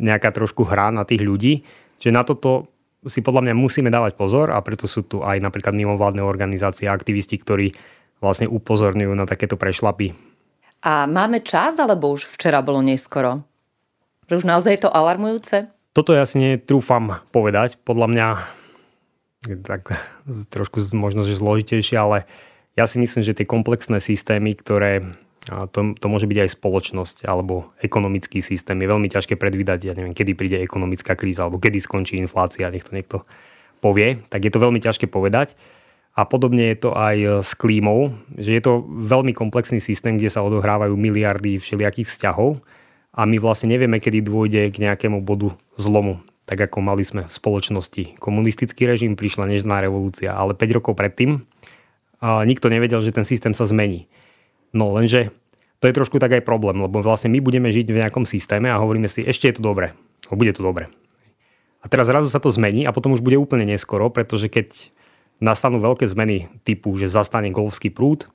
nejaká 0.00 0.32
trošku 0.32 0.64
hra 0.64 0.88
na 0.88 1.04
tých 1.04 1.20
ľudí, 1.20 1.68
že 2.00 2.08
na 2.08 2.24
toto 2.24 2.72
si 3.04 3.20
podľa 3.20 3.44
mňa 3.48 3.54
musíme 3.56 3.92
dávať 3.92 4.16
pozor 4.16 4.52
a 4.52 4.60
preto 4.64 4.88
sú 4.88 5.04
tu 5.04 5.20
aj 5.20 5.36
napríklad 5.40 5.76
mimovládne 5.76 6.24
organizácie 6.24 6.88
a 6.88 6.96
aktivisti, 6.96 7.36
ktorí 7.40 7.76
vlastne 8.20 8.48
upozorňujú 8.48 9.12
na 9.12 9.28
takéto 9.28 9.58
prešlapy. 9.58 10.16
A 10.86 11.08
máme 11.10 11.42
čas, 11.42 11.80
alebo 11.80 12.14
už 12.14 12.28
včera 12.28 12.62
bolo 12.62 12.80
neskoro? 12.80 13.42
Že 14.30 14.42
už 14.42 14.44
naozaj 14.44 14.72
je 14.76 14.82
to 14.86 14.90
alarmujúce? 14.90 15.56
Toto 15.96 16.12
ja 16.12 16.28
si 16.28 16.36
netrúfam 16.38 17.24
povedať. 17.32 17.80
Podľa 17.80 18.06
mňa 18.12 18.28
tak 19.62 19.94
trošku 20.50 20.82
možno, 20.92 21.22
že 21.22 21.38
zložitejšie, 21.38 21.96
ale 21.96 22.26
ja 22.74 22.84
si 22.84 22.98
myslím, 22.98 23.22
že 23.22 23.32
tie 23.32 23.46
komplexné 23.48 24.02
systémy, 24.02 24.58
ktoré 24.58 25.06
A 25.46 25.70
to, 25.70 25.94
to 25.94 26.06
môže 26.10 26.26
byť 26.26 26.38
aj 26.42 26.50
spoločnosť 26.58 27.16
alebo 27.30 27.70
ekonomický 27.78 28.42
systém. 28.42 28.74
Je 28.82 28.90
veľmi 28.90 29.06
ťažké 29.06 29.38
predvídať, 29.38 29.86
ja 29.86 29.94
neviem, 29.94 30.10
kedy 30.10 30.34
príde 30.34 30.58
ekonomická 30.58 31.14
kríza 31.14 31.46
alebo 31.46 31.62
kedy 31.62 31.78
skončí 31.78 32.18
inflácia, 32.18 32.66
nech 32.66 32.82
to 32.82 32.90
niekto 32.90 33.22
povie. 33.78 34.18
Tak 34.26 34.42
je 34.42 34.50
to 34.50 34.58
veľmi 34.58 34.82
ťažké 34.82 35.06
povedať. 35.06 35.54
A 36.16 36.24
podobne 36.24 36.72
je 36.72 36.88
to 36.88 36.96
aj 36.96 37.44
s 37.44 37.52
klímou, 37.52 38.16
že 38.40 38.56
je 38.56 38.62
to 38.64 38.88
veľmi 38.88 39.36
komplexný 39.36 39.84
systém, 39.84 40.16
kde 40.16 40.32
sa 40.32 40.40
odohrávajú 40.40 40.96
miliardy 40.96 41.60
všelijakých 41.60 42.08
vzťahov 42.08 42.64
a 43.12 43.28
my 43.28 43.36
vlastne 43.36 43.68
nevieme, 43.68 44.00
kedy 44.00 44.24
dôjde 44.24 44.72
k 44.72 44.80
nejakému 44.80 45.20
bodu 45.20 45.52
zlomu. 45.76 46.24
Tak 46.48 46.72
ako 46.72 46.78
mali 46.80 47.04
sme 47.04 47.28
v 47.28 47.32
spoločnosti 47.36 48.16
komunistický 48.16 48.88
režim, 48.88 49.12
prišla 49.12 49.44
nežná 49.50 49.84
revolúcia, 49.84 50.32
ale 50.32 50.56
5 50.56 50.76
rokov 50.80 50.96
predtým 50.96 51.44
nikto 52.24 52.72
nevedel, 52.72 53.04
že 53.04 53.12
ten 53.12 53.28
systém 53.28 53.52
sa 53.52 53.68
zmení. 53.68 54.08
No 54.72 54.88
lenže 54.96 55.36
to 55.84 55.90
je 55.90 55.96
trošku 56.00 56.16
tak 56.16 56.32
aj 56.32 56.48
problém, 56.48 56.80
lebo 56.80 57.04
vlastne 57.04 57.28
my 57.28 57.44
budeme 57.44 57.68
žiť 57.68 57.92
v 57.92 58.00
nejakom 58.00 58.24
systéme 58.24 58.72
a 58.72 58.80
hovoríme 58.80 59.04
si, 59.04 59.20
ešte 59.20 59.52
je 59.52 59.60
to 59.60 59.62
dobre, 59.68 59.92
bude 60.32 60.56
to 60.56 60.64
dobre. 60.64 60.88
A 61.84 61.92
teraz 61.92 62.08
zrazu 62.08 62.32
sa 62.32 62.40
to 62.40 62.48
zmení 62.48 62.88
a 62.88 62.94
potom 62.96 63.12
už 63.12 63.20
bude 63.20 63.36
úplne 63.36 63.68
neskoro, 63.68 64.08
pretože 64.08 64.48
keď 64.48 64.88
nastanú 65.42 65.82
veľké 65.82 66.08
zmeny 66.08 66.48
typu, 66.64 66.96
že 66.96 67.12
zastane 67.12 67.52
golfský 67.52 67.92
prúd 67.92 68.28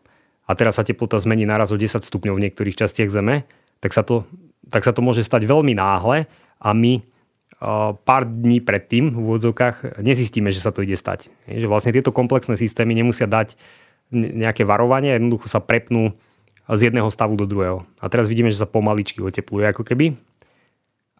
a 0.46 0.53
teraz 0.53 0.77
sa 0.77 0.86
teplota 0.86 1.17
zmení 1.17 1.48
naraz 1.50 1.74
o 1.74 1.77
10 1.77 2.01
stupňov 2.01 2.38
v 2.38 2.43
niektorých 2.50 2.77
častiach 2.77 3.10
Zeme, 3.10 3.50
tak 3.81 3.96
sa 3.96 4.05
to, 4.05 4.29
tak 4.70 4.86
sa 4.86 4.93
to 4.93 5.01
môže 5.01 5.25
stať 5.25 5.50
veľmi 5.50 5.74
náhle 5.74 6.29
a 6.62 6.70
my 6.72 7.01
pár 8.05 8.25
dní 8.25 8.58
predtým 8.58 9.13
v 9.13 9.17
úvodzovkách 9.22 10.01
nezistíme, 10.01 10.50
že 10.50 10.62
sa 10.65 10.74
to 10.74 10.81
ide 10.81 10.98
stať. 10.98 11.29
Že 11.46 11.70
vlastne 11.70 11.93
tieto 11.93 12.10
komplexné 12.10 12.58
systémy 12.58 12.98
nemusia 12.98 13.29
dať 13.29 13.53
nejaké 14.12 14.65
varovanie, 14.65 15.13
jednoducho 15.13 15.46
sa 15.46 15.62
prepnú 15.62 16.17
z 16.65 16.89
jedného 16.89 17.10
stavu 17.13 17.38
do 17.38 17.46
druhého. 17.46 17.86
A 18.01 18.10
teraz 18.10 18.25
vidíme, 18.25 18.50
že 18.50 18.58
sa 18.58 18.70
pomaličky 18.70 19.22
otepluje 19.22 19.70
ako 19.70 19.86
keby. 19.86 20.17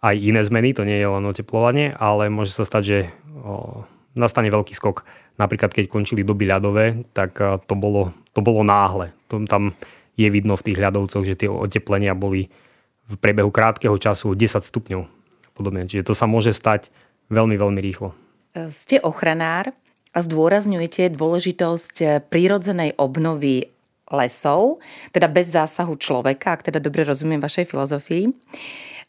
Aj 0.02 0.18
iné 0.18 0.42
zmeny, 0.42 0.74
to 0.74 0.82
nie 0.82 0.98
je 0.98 1.06
len 1.06 1.22
oteplovanie, 1.30 1.94
ale 1.94 2.34
môže 2.34 2.58
sa 2.58 2.66
stať, 2.66 2.84
že 2.84 2.98
nastane 4.18 4.50
veľký 4.50 4.74
skok 4.74 5.06
napríklad 5.40 5.72
keď 5.72 5.86
končili 5.88 6.26
doby 6.26 6.48
ľadové, 6.50 7.08
tak 7.16 7.38
eh, 7.40 7.60
to 7.64 7.76
bolo, 7.78 8.12
to 8.36 8.40
bolo 8.44 8.66
náhle. 8.66 9.14
To, 9.32 9.44
tam 9.48 9.76
je 10.20 10.28
vidno 10.28 10.60
v 10.60 10.66
tých 10.72 10.78
ľadovcoch, 10.82 11.24
že 11.24 11.40
tie 11.40 11.50
oteplenia 11.50 12.18
boli 12.18 12.52
v 13.08 13.16
priebehu 13.20 13.52
krátkeho 13.52 13.96
času 13.96 14.36
10 14.36 14.64
stupňov. 14.64 15.02
Podobne. 15.56 15.88
Čiže 15.88 16.08
to 16.08 16.14
sa 16.16 16.28
môže 16.28 16.56
stať 16.56 16.92
veľmi, 17.28 17.60
veľmi 17.60 17.80
rýchlo. 17.84 18.16
Ste 18.56 19.00
ochranár 19.04 19.72
a 20.12 20.20
zdôrazňujete 20.20 21.12
dôležitosť 21.16 21.96
eh, 22.04 22.10
prírodzenej 22.20 22.96
obnovy 23.00 23.72
lesov, 24.12 24.84
teda 25.16 25.32
bez 25.32 25.56
zásahu 25.56 25.96
človeka, 25.96 26.60
ak 26.60 26.68
teda 26.68 26.84
dobre 26.84 27.08
rozumiem 27.08 27.40
vašej 27.40 27.64
filozofii. 27.72 28.28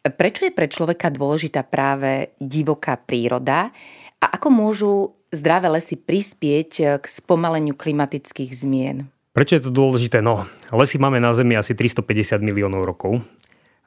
Prečo 0.03 0.47
je 0.47 0.55
pre 0.55 0.67
človeka 0.67 1.11
dôležitá 1.11 1.63
práve 1.67 2.35
divoká 2.39 2.99
príroda 2.99 3.71
a 4.19 4.27
ako 4.39 4.49
môžu 4.51 4.95
zdravé 5.33 5.73
lesy 5.73 5.97
prispieť 5.97 6.71
eh, 6.79 6.87
k 7.01 7.05
spomaleniu 7.09 7.75
klimatických 7.75 8.53
zmien? 8.53 9.09
Prečo 9.33 9.57
je 9.57 9.65
to 9.65 9.73
dôležité? 9.73 10.21
No, 10.21 10.45
lesy 10.69 11.01
máme 11.01 11.17
na 11.17 11.33
Zemi 11.33 11.57
asi 11.57 11.73
350 11.73 12.45
miliónov 12.45 12.85
rokov 12.85 13.25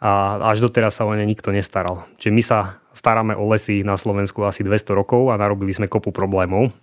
a 0.01 0.41
až 0.41 0.65
doteraz 0.65 0.97
sa 0.97 1.05
o 1.05 1.13
ne 1.13 1.21
nikto 1.21 1.53
nestaral. 1.53 2.09
Čiže 2.17 2.33
my 2.33 2.43
sa 2.43 2.81
staráme 2.97 3.37
o 3.37 3.45
lesy 3.53 3.85
na 3.85 3.93
Slovensku 3.93 4.41
asi 4.41 4.65
200 4.65 4.97
rokov 4.97 5.29
a 5.29 5.37
narobili 5.37 5.69
sme 5.69 5.85
kopu 5.85 6.09
problémov. 6.09 6.73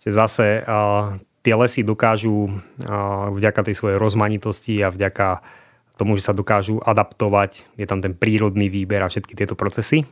Čiže 0.00 0.14
zase 0.14 0.46
uh, 0.62 1.18
tie 1.42 1.58
lesy 1.58 1.82
dokážu 1.82 2.48
uh, 2.48 3.34
vďaka 3.34 3.66
tej 3.66 3.74
svojej 3.76 3.98
rozmanitosti 3.98 4.78
a 4.80 4.94
vďaka 4.94 5.42
tomu, 5.98 6.14
že 6.14 6.30
sa 6.30 6.32
dokážu 6.32 6.78
adaptovať, 6.78 7.66
je 7.74 7.84
tam 7.84 7.98
ten 7.98 8.14
prírodný 8.14 8.70
výber 8.70 9.02
a 9.02 9.10
všetky 9.10 9.34
tieto 9.34 9.58
procesy 9.58 10.06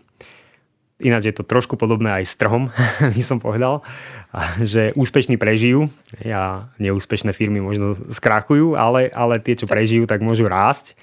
Ináč 0.96 1.28
je 1.28 1.36
to 1.36 1.44
trošku 1.44 1.76
podobné 1.76 2.08
aj 2.08 2.24
s 2.24 2.34
trhom, 2.40 2.72
by 3.16 3.22
som 3.22 3.36
povedal, 3.36 3.84
že 4.64 4.96
úspešní 4.96 5.36
prežijú 5.36 5.92
a 6.24 6.72
neúspešné 6.80 7.36
firmy 7.36 7.60
možno 7.60 7.92
skrachujú, 8.08 8.80
ale, 8.80 9.12
ale 9.12 9.36
tie, 9.44 9.56
čo 9.60 9.68
prežijú, 9.68 10.08
tak 10.08 10.24
môžu 10.24 10.48
rásť. 10.48 10.96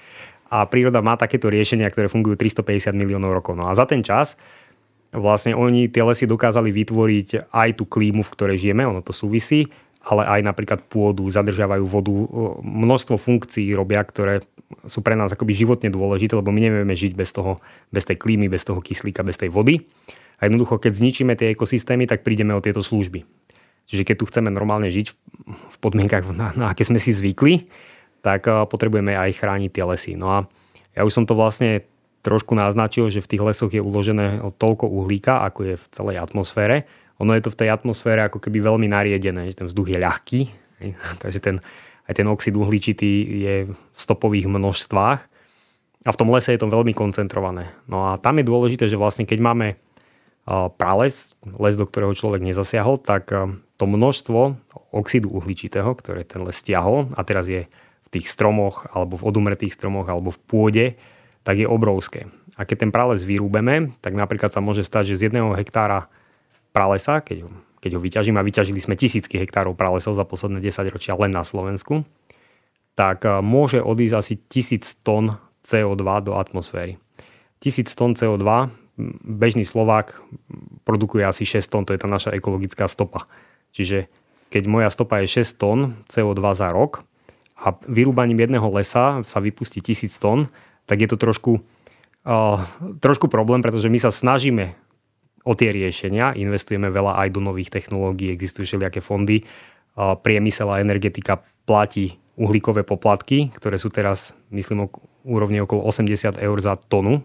A 0.50 0.66
príroda 0.66 1.02
má 1.02 1.14
takéto 1.14 1.46
riešenia, 1.50 1.90
ktoré 1.90 2.10
fungujú 2.10 2.38
350 2.38 2.94
miliónov 2.94 3.34
rokov. 3.38 3.54
No 3.58 3.70
a 3.70 3.74
za 3.74 3.86
ten 3.86 4.02
čas 4.02 4.38
vlastne 5.14 5.54
oni 5.54 5.86
tie 5.86 6.02
lesy 6.02 6.26
dokázali 6.26 6.74
vytvoriť 6.74 7.54
aj 7.54 7.68
tú 7.78 7.86
klímu, 7.86 8.26
v 8.26 8.32
ktorej 8.34 8.58
žijeme, 8.66 8.82
ono 8.82 8.98
to 8.98 9.14
súvisí, 9.14 9.70
ale 10.04 10.26
aj 10.26 10.40
napríklad 10.44 10.80
pôdu, 10.84 11.24
zadržiavajú 11.30 11.84
vodu, 11.86 12.14
množstvo 12.60 13.16
funkcií 13.16 13.72
robia, 13.72 14.04
ktoré 14.04 14.44
sú 14.88 15.00
pre 15.04 15.14
nás 15.14 15.30
akoby 15.30 15.52
životne 15.54 15.88
dôležité, 15.92 16.34
lebo 16.36 16.50
my 16.50 16.60
nevieme 16.60 16.94
žiť 16.94 17.12
bez 17.14 17.30
toho, 17.32 17.60
bez 17.92 18.04
tej 18.08 18.20
klímy, 18.20 18.48
bez 18.48 18.64
toho 18.64 18.80
kyslíka, 18.80 19.24
bez 19.24 19.36
tej 19.36 19.52
vody. 19.52 19.86
A 20.40 20.50
jednoducho, 20.50 20.82
keď 20.82 20.92
zničíme 20.98 21.32
tie 21.38 21.54
ekosystémy, 21.54 22.10
tak 22.10 22.26
prídeme 22.26 22.52
o 22.52 22.64
tieto 22.64 22.82
služby. 22.82 23.22
Čiže 23.84 24.02
keď 24.02 24.16
tu 24.18 24.24
chceme 24.26 24.48
normálne 24.48 24.88
žiť 24.88 25.06
v 25.48 25.76
podmienkach, 25.78 26.24
na, 26.32 26.56
na 26.56 26.66
aké 26.72 26.88
sme 26.88 26.98
si 26.98 27.12
zvykli, 27.12 27.68
tak 28.24 28.48
potrebujeme 28.48 29.12
aj 29.12 29.36
chrániť 29.36 29.70
tie 29.70 29.84
lesy. 29.84 30.12
No 30.16 30.32
a 30.32 30.38
ja 30.96 31.04
už 31.04 31.12
som 31.12 31.24
to 31.28 31.36
vlastne 31.36 31.84
trošku 32.24 32.56
naznačil, 32.56 33.12
že 33.12 33.20
v 33.20 33.30
tých 33.36 33.44
lesoch 33.44 33.68
je 33.68 33.84
uložené 33.84 34.40
toľko 34.56 34.88
uhlíka, 34.88 35.44
ako 35.44 35.60
je 35.68 35.74
v 35.76 35.86
celej 35.92 36.16
atmosfére, 36.24 36.88
ono 37.20 37.36
je 37.36 37.46
to 37.46 37.52
v 37.54 37.58
tej 37.62 37.68
atmosfére 37.70 38.26
ako 38.26 38.42
keby 38.42 38.58
veľmi 38.64 38.90
nariedené, 38.90 39.46
že 39.52 39.62
ten 39.62 39.68
vzduch 39.70 39.92
je 39.92 39.98
ľahký, 40.00 40.40
takže 41.22 41.38
ten, 41.38 41.56
aj 42.04 42.14
ten 42.20 42.28
oxid 42.28 42.52
uhličitý 42.52 43.12
je 43.44 43.54
v 43.72 43.98
stopových 43.98 44.48
množstvách 44.48 45.20
a 46.04 46.10
v 46.12 46.18
tom 46.20 46.28
lese 46.28 46.52
je 46.52 46.60
to 46.60 46.68
veľmi 46.68 46.92
koncentrované. 46.92 47.72
No 47.88 48.12
a 48.12 48.20
tam 48.20 48.36
je 48.36 48.44
dôležité, 48.44 48.92
že 48.92 49.00
vlastne 49.00 49.24
keď 49.24 49.40
máme 49.40 49.66
prales, 50.76 51.32
les, 51.56 51.74
do 51.80 51.88
ktorého 51.88 52.12
človek 52.12 52.44
nezasiahol, 52.44 53.00
tak 53.00 53.32
to 53.80 53.84
množstvo 53.88 54.60
oxidu 54.92 55.32
uhličitého, 55.32 55.88
ktoré 55.96 56.28
ten 56.28 56.44
les 56.44 56.60
stiahol 56.60 57.08
a 57.16 57.24
teraz 57.24 57.48
je 57.48 57.64
v 58.04 58.08
tých 58.12 58.28
stromoch 58.28 58.84
alebo 58.92 59.16
v 59.16 59.24
odumretých 59.24 59.72
stromoch 59.72 60.04
alebo 60.04 60.28
v 60.28 60.40
pôde, 60.44 60.86
tak 61.48 61.56
je 61.56 61.64
obrovské. 61.64 62.28
A 62.60 62.68
keď 62.68 62.86
ten 62.86 62.92
prales 62.92 63.24
vyrúbeme, 63.24 63.96
tak 64.04 64.12
napríklad 64.12 64.52
sa 64.52 64.60
môže 64.60 64.84
stať, 64.84 65.16
že 65.16 65.24
z 65.24 65.32
jedného 65.32 65.56
hektára 65.56 66.12
pralesa, 66.76 67.24
keď 67.24 67.48
keď 67.84 68.00
ho 68.00 68.00
vyťažím 68.00 68.40
a 68.40 68.46
vyťažili 68.46 68.80
sme 68.80 68.96
tisícky 68.96 69.36
hektárov 69.36 69.76
pralesov 69.76 70.16
za 70.16 70.24
posledné 70.24 70.64
10 70.64 70.88
ročia 70.88 71.12
len 71.20 71.36
na 71.36 71.44
Slovensku, 71.44 72.08
tak 72.96 73.28
e, 73.28 73.44
môže 73.44 73.84
odísť 73.84 74.16
asi 74.16 74.34
1000 74.40 75.04
tón 75.04 75.36
CO2 75.60 76.00
do 76.24 76.40
atmosféry. 76.40 76.96
1000 77.60 77.92
tón 77.92 78.16
CO2, 78.16 78.72
bežný 79.20 79.68
Slovák 79.68 80.16
produkuje 80.88 81.28
asi 81.28 81.44
6 81.44 81.68
tón, 81.68 81.84
to 81.84 81.92
je 81.92 82.00
tá 82.00 82.08
naša 82.08 82.32
ekologická 82.32 82.88
stopa. 82.88 83.28
Čiže 83.76 84.08
keď 84.48 84.64
moja 84.64 84.88
stopa 84.88 85.20
je 85.20 85.44
6 85.44 85.60
tón 85.60 85.78
CO2 86.08 86.40
za 86.56 86.72
rok 86.72 87.04
a 87.58 87.76
vyrúbaním 87.84 88.40
jedného 88.48 88.68
lesa 88.72 89.20
sa 89.26 89.38
vypustí 89.42 89.82
1000 89.84 90.08
tón, 90.22 90.40
tak 90.86 91.00
je 91.00 91.08
to 91.10 91.16
trošku, 91.16 91.64
uh, 92.28 92.60
trošku 93.00 93.26
problém, 93.26 93.64
pretože 93.64 93.88
my 93.88 93.98
sa 93.98 94.12
snažíme 94.12 94.76
o 95.44 95.52
tie 95.52 95.70
riešenia. 95.70 96.34
Investujeme 96.34 96.88
veľa 96.88 97.20
aj 97.20 97.28
do 97.36 97.40
nových 97.44 97.70
technológií, 97.70 98.32
existujú 98.32 98.64
všelijaké 98.64 99.04
fondy. 99.04 99.44
Priemysel 99.94 100.72
a 100.72 100.82
energetika 100.82 101.44
platí 101.68 102.18
uhlíkové 102.34 102.82
poplatky, 102.82 103.54
ktoré 103.54 103.78
sú 103.78 103.92
teraz, 103.92 104.34
myslím, 104.50 104.90
úrovne 105.22 105.62
okolo 105.62 105.86
80 105.86 106.40
eur 106.42 106.58
za 106.58 106.74
tonu. 106.74 107.22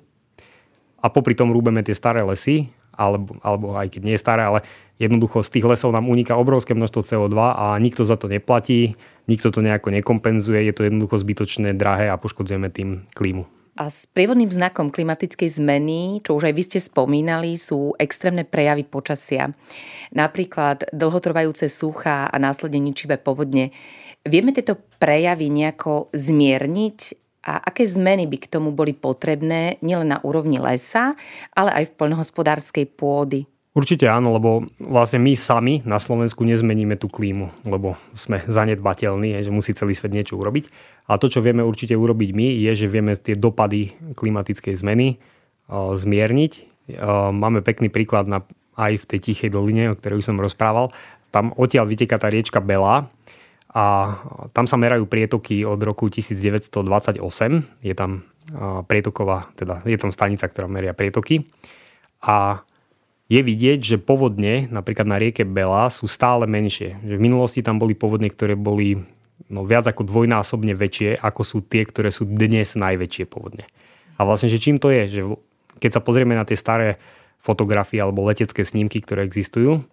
A 0.99 1.07
popri 1.09 1.33
tom 1.33 1.49
rúbeme 1.49 1.81
tie 1.81 1.97
staré 1.97 2.21
lesy, 2.21 2.69
alebo, 2.93 3.39
alebo 3.39 3.73
aj 3.79 3.95
keď 3.95 4.01
nie 4.03 4.19
staré, 4.19 4.43
ale 4.43 4.59
jednoducho 4.99 5.39
z 5.39 5.55
tých 5.55 5.65
lesov 5.65 5.95
nám 5.95 6.11
uniká 6.11 6.35
obrovské 6.35 6.75
množstvo 6.75 7.01
CO2 7.01 7.35
a 7.39 7.79
nikto 7.79 8.03
za 8.03 8.19
to 8.19 8.27
neplatí, 8.27 8.99
nikto 9.25 9.49
to 9.49 9.63
nejako 9.63 9.95
nekompenzuje, 9.95 10.67
je 10.67 10.73
to 10.75 10.83
jednoducho 10.83 11.15
zbytočné, 11.15 11.71
drahé 11.79 12.11
a 12.11 12.19
poškodzujeme 12.19 12.67
tým 12.67 13.07
klímu. 13.15 13.47
A 13.79 13.87
s 13.87 14.03
prievodným 14.11 14.51
znakom 14.51 14.91
klimatickej 14.91 15.55
zmeny, 15.55 16.19
čo 16.19 16.35
už 16.35 16.51
aj 16.51 16.53
vy 16.59 16.63
ste 16.67 16.79
spomínali, 16.83 17.55
sú 17.55 17.95
extrémne 17.95 18.43
prejavy 18.43 18.83
počasia. 18.83 19.55
Napríklad 20.11 20.91
dlhotrvajúce 20.91 21.71
suchá 21.71 22.27
a 22.27 22.35
následne 22.35 22.83
ničivé 22.83 23.15
povodne. 23.15 23.71
Vieme 24.27 24.51
tieto 24.51 24.75
prejavy 24.99 25.47
nejako 25.47 26.11
zmierniť 26.11 26.97
a 27.47 27.71
aké 27.71 27.87
zmeny 27.87 28.27
by 28.27 28.37
k 28.43 28.51
tomu 28.51 28.75
boli 28.75 28.91
potrebné 28.91 29.79
nielen 29.79 30.11
na 30.11 30.19
úrovni 30.27 30.59
lesa, 30.59 31.15
ale 31.55 31.71
aj 31.71 31.95
v 31.95 31.95
poľnohospodárskej 31.95 32.85
pôdy? 32.99 33.47
Určite 33.69 34.09
áno, 34.09 34.33
lebo 34.33 34.65
vlastne 34.81 35.21
my 35.21 35.37
sami 35.37 35.85
na 35.85 36.01
Slovensku 36.01 36.41
nezmeníme 36.41 36.97
tú 36.97 37.05
klímu, 37.05 37.53
lebo 37.69 38.01
sme 38.17 38.41
zanedbateľní, 38.49 39.37
že 39.45 39.53
musí 39.53 39.77
celý 39.77 39.93
svet 39.93 40.09
niečo 40.09 40.41
urobiť. 40.41 40.73
A 41.05 41.21
to, 41.21 41.29
čo 41.29 41.45
vieme 41.45 41.61
určite 41.61 41.93
urobiť 41.93 42.29
my, 42.33 42.47
je, 42.65 42.71
že 42.73 42.89
vieme 42.89 43.13
tie 43.13 43.37
dopady 43.37 43.93
klimatickej 44.17 44.73
zmeny 44.73 45.21
zmierniť. 45.69 46.53
Máme 47.29 47.61
pekný 47.61 47.93
príklad 47.93 48.25
na, 48.25 48.41
aj 48.73 49.05
v 49.05 49.07
tej 49.15 49.19
Tichej 49.21 49.53
doline, 49.53 49.93
o 49.93 49.97
ktorej 49.97 50.25
som 50.25 50.41
rozprával. 50.41 50.89
Tam 51.29 51.53
odtiaľ 51.53 51.85
vyteká 51.85 52.17
tá 52.17 52.25
riečka 52.25 52.57
Bela 52.65 53.05
a 53.69 54.17
tam 54.49 54.65
sa 54.65 54.81
merajú 54.81 55.05
prietoky 55.05 55.61
od 55.61 55.77
roku 55.85 56.09
1928. 56.09 57.21
Je 57.85 57.93
tam 57.93 58.25
prietoková, 58.89 59.53
teda 59.53 59.85
je 59.85 59.97
tam 60.01 60.09
stanica, 60.09 60.49
ktorá 60.49 60.65
meria 60.65 60.97
prietoky. 60.97 61.45
A 62.25 62.65
je 63.29 63.39
vidieť, 63.45 63.79
že 63.85 63.97
povodne 64.01 64.65
napríklad 64.73 65.05
na 65.05 65.21
rieke 65.21 65.45
Bela 65.45 65.93
sú 65.93 66.09
stále 66.09 66.49
menšie. 66.49 66.97
Že 67.05 67.15
v 67.21 67.25
minulosti 67.29 67.61
tam 67.61 67.77
boli 67.77 67.93
povodne, 67.93 68.25
ktoré 68.25 68.57
boli 68.57 69.05
no, 69.45 69.61
viac 69.69 69.85
ako 69.85 70.01
dvojnásobne 70.01 70.73
väčšie, 70.73 71.21
ako 71.21 71.41
sú 71.45 71.57
tie, 71.61 71.85
ktoré 71.85 72.09
sú 72.09 72.25
dnes 72.25 72.73
najväčšie 72.73 73.29
povodne. 73.29 73.69
A 74.17 74.25
vlastne, 74.25 74.49
že 74.49 74.57
čím 74.57 74.81
to 74.81 74.89
je? 74.89 75.05
Že 75.07 75.21
keď 75.77 75.91
sa 75.93 76.01
pozrieme 76.01 76.33
na 76.33 76.43
tie 76.43 76.57
staré 76.57 76.97
fotografie 77.39 78.01
alebo 78.01 78.25
letecké 78.25 78.65
snímky, 78.65 78.99
ktoré 78.99 79.23
existujú, 79.23 79.85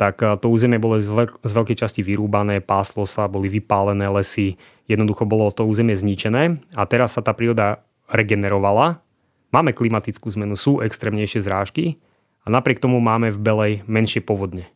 tak 0.00 0.24
eh, 0.24 0.32
to 0.40 0.48
územie 0.48 0.80
bolo 0.80 0.96
z 0.98 1.52
veľkej 1.52 1.76
časti 1.84 2.00
vyrúbané, 2.00 2.64
páslo 2.64 3.04
sa, 3.04 3.28
boli 3.28 3.52
vypálené 3.52 4.08
lesy, 4.08 4.56
jednoducho 4.88 5.28
bolo 5.28 5.52
to 5.52 5.68
územie 5.68 5.94
zničené 5.94 6.64
a 6.72 6.82
teraz 6.88 7.14
sa 7.14 7.20
tá 7.20 7.36
príroda 7.36 7.84
regenerovala. 8.08 9.04
Máme 9.54 9.70
klimatickú 9.70 10.32
zmenu, 10.34 10.58
sú 10.58 10.82
extrémnejšie 10.82 11.44
zrážky 11.44 12.00
a 12.44 12.46
napriek 12.52 12.78
tomu 12.78 13.00
máme 13.00 13.32
v 13.32 13.40
Belej 13.40 13.74
menšie 13.88 14.20
povodne. 14.20 14.68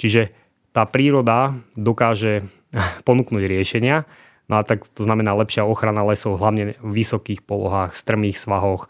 Čiže 0.00 0.32
tá 0.72 0.88
príroda 0.88 1.60
dokáže 1.76 2.48
ponúknuť 3.06 3.42
riešenia, 3.44 4.08
no 4.48 4.58
a 4.58 4.62
tak 4.64 4.88
to 4.88 5.04
znamená 5.04 5.36
lepšia 5.36 5.68
ochrana 5.68 6.02
lesov, 6.02 6.40
hlavne 6.40 6.80
v 6.80 6.90
vysokých 6.90 7.44
polohách, 7.44 7.94
strmých 7.94 8.40
svahoch, 8.40 8.88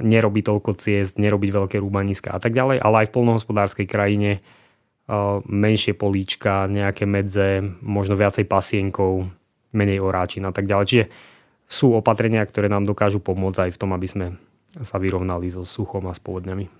nerobiť 0.00 0.44
toľko 0.46 0.72
ciest, 0.80 1.20
nerobiť 1.20 1.50
veľké 1.52 1.76
rúbaniska 1.84 2.32
a 2.32 2.40
tak 2.40 2.56
ďalej, 2.56 2.80
ale 2.80 3.04
aj 3.04 3.06
v 3.12 3.14
polnohospodárskej 3.20 3.86
krajine 3.88 4.40
menšie 5.44 5.92
políčka, 5.92 6.70
nejaké 6.70 7.04
medze, 7.04 7.60
možno 7.82 8.14
viacej 8.14 8.46
pasienkov, 8.46 9.26
menej 9.74 10.02
oráčin 10.02 10.46
a 10.46 10.54
tak 10.54 10.70
ďalej. 10.70 10.86
Čiže 10.86 11.06
sú 11.70 11.94
opatrenia, 11.94 12.42
ktoré 12.46 12.70
nám 12.70 12.86
dokážu 12.86 13.22
pomôcť 13.22 13.68
aj 13.68 13.70
v 13.74 13.80
tom, 13.80 13.90
aby 13.94 14.06
sme 14.06 14.26
sa 14.82 15.02
vyrovnali 15.02 15.50
so 15.50 15.66
suchom 15.66 16.06
a 16.06 16.14
s 16.14 16.22
povodňami. 16.22 16.79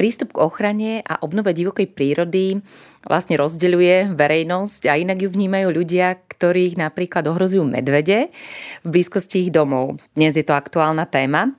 Prístup 0.00 0.32
k 0.32 0.40
ochrane 0.40 1.04
a 1.04 1.20
obnove 1.20 1.52
divokej 1.52 1.92
prírody 1.92 2.56
vlastne 3.04 3.36
rozdeľuje 3.36 4.16
verejnosť 4.16 4.88
a 4.88 4.96
inak 4.96 5.20
ju 5.20 5.28
vnímajú 5.28 5.68
ľudia, 5.68 6.16
ktorých 6.24 6.80
napríklad 6.80 7.28
ohrozujú 7.28 7.68
medvede 7.68 8.32
v 8.80 8.88
blízkosti 8.88 9.44
ich 9.44 9.52
domov. 9.52 10.00
Dnes 10.16 10.32
je 10.32 10.40
to 10.40 10.56
aktuálna 10.56 11.04
téma. 11.04 11.52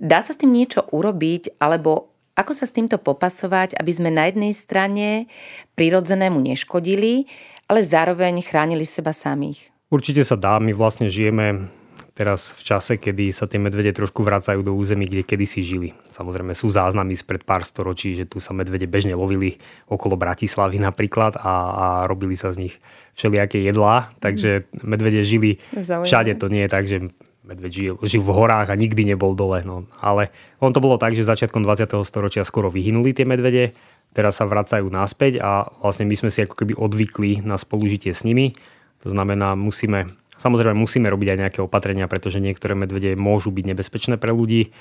Dá 0.00 0.24
sa 0.24 0.32
s 0.32 0.40
tým 0.40 0.56
niečo 0.56 0.88
urobiť 0.96 1.60
alebo 1.60 2.08
ako 2.32 2.56
sa 2.56 2.64
s 2.64 2.72
týmto 2.72 2.96
popasovať, 2.96 3.76
aby 3.76 3.92
sme 3.92 4.08
na 4.08 4.32
jednej 4.32 4.56
strane 4.56 5.28
prirodzenému 5.76 6.40
neškodili, 6.40 7.28
ale 7.68 7.84
zároveň 7.84 8.40
chránili 8.40 8.88
seba 8.88 9.12
samých? 9.12 9.68
Určite 9.92 10.24
sa 10.24 10.40
dá. 10.40 10.56
My 10.56 10.72
vlastne 10.72 11.12
žijeme 11.12 11.68
teraz 12.14 12.54
v 12.54 12.62
čase, 12.62 12.94
kedy 12.94 13.34
sa 13.34 13.50
tie 13.50 13.58
medvede 13.58 13.90
trošku 13.90 14.22
vracajú 14.22 14.62
do 14.62 14.70
území, 14.70 15.10
kde 15.10 15.26
kedysi 15.26 15.66
žili. 15.66 15.90
Samozrejme 16.14 16.54
sú 16.54 16.70
záznamy 16.70 17.18
spred 17.18 17.42
pár 17.42 17.66
storočí, 17.66 18.14
že 18.14 18.24
tu 18.24 18.38
sa 18.38 18.54
medvede 18.54 18.86
bežne 18.86 19.18
lovili 19.18 19.58
okolo 19.90 20.14
Bratislavy 20.14 20.78
napríklad 20.78 21.34
a, 21.42 21.54
a 21.74 21.86
robili 22.06 22.38
sa 22.38 22.54
z 22.54 22.70
nich 22.70 22.74
všelijaké 23.18 23.58
jedlá, 23.66 24.14
takže 24.22 24.70
medvede 24.86 25.26
žili 25.26 25.58
všade. 25.74 26.38
To 26.38 26.46
nie 26.46 26.66
je 26.66 26.70
tak, 26.70 26.86
že 26.86 27.10
medveď 27.44 27.70
žil, 27.70 27.94
žil 28.00 28.22
v 28.24 28.32
horách 28.32 28.72
a 28.72 28.78
nikdy 28.78 29.04
nebol 29.04 29.36
dole. 29.36 29.60
No. 29.62 29.84
Ale 30.00 30.32
on 30.58 30.72
to 30.72 30.80
bolo 30.80 30.96
tak, 30.96 31.12
že 31.12 31.28
začiatkom 31.28 31.60
20. 31.60 31.92
storočia 32.08 32.42
skoro 32.42 32.72
vyhynuli 32.72 33.12
tie 33.12 33.28
medvede, 33.28 33.76
teraz 34.16 34.40
sa 34.40 34.48
vracajú 34.48 34.88
naspäť 34.88 35.44
a 35.44 35.68
vlastne 35.84 36.08
my 36.08 36.16
sme 36.16 36.30
si 36.32 36.42
ako 36.42 36.56
keby 36.56 36.72
odvykli 36.74 37.44
na 37.44 37.60
spolužitie 37.60 38.16
s 38.16 38.24
nimi. 38.24 38.56
To 39.04 39.12
znamená, 39.12 39.52
musíme, 39.52 40.08
samozrejme 40.38 40.76
musíme 40.76 41.10
robiť 41.10 41.28
aj 41.34 41.38
nejaké 41.38 41.60
opatrenia, 41.62 42.10
pretože 42.10 42.42
niektoré 42.42 42.78
medvede 42.78 43.14
môžu 43.18 43.50
byť 43.50 43.64
nebezpečné 43.74 44.14
pre 44.16 44.34
ľudí, 44.34 44.74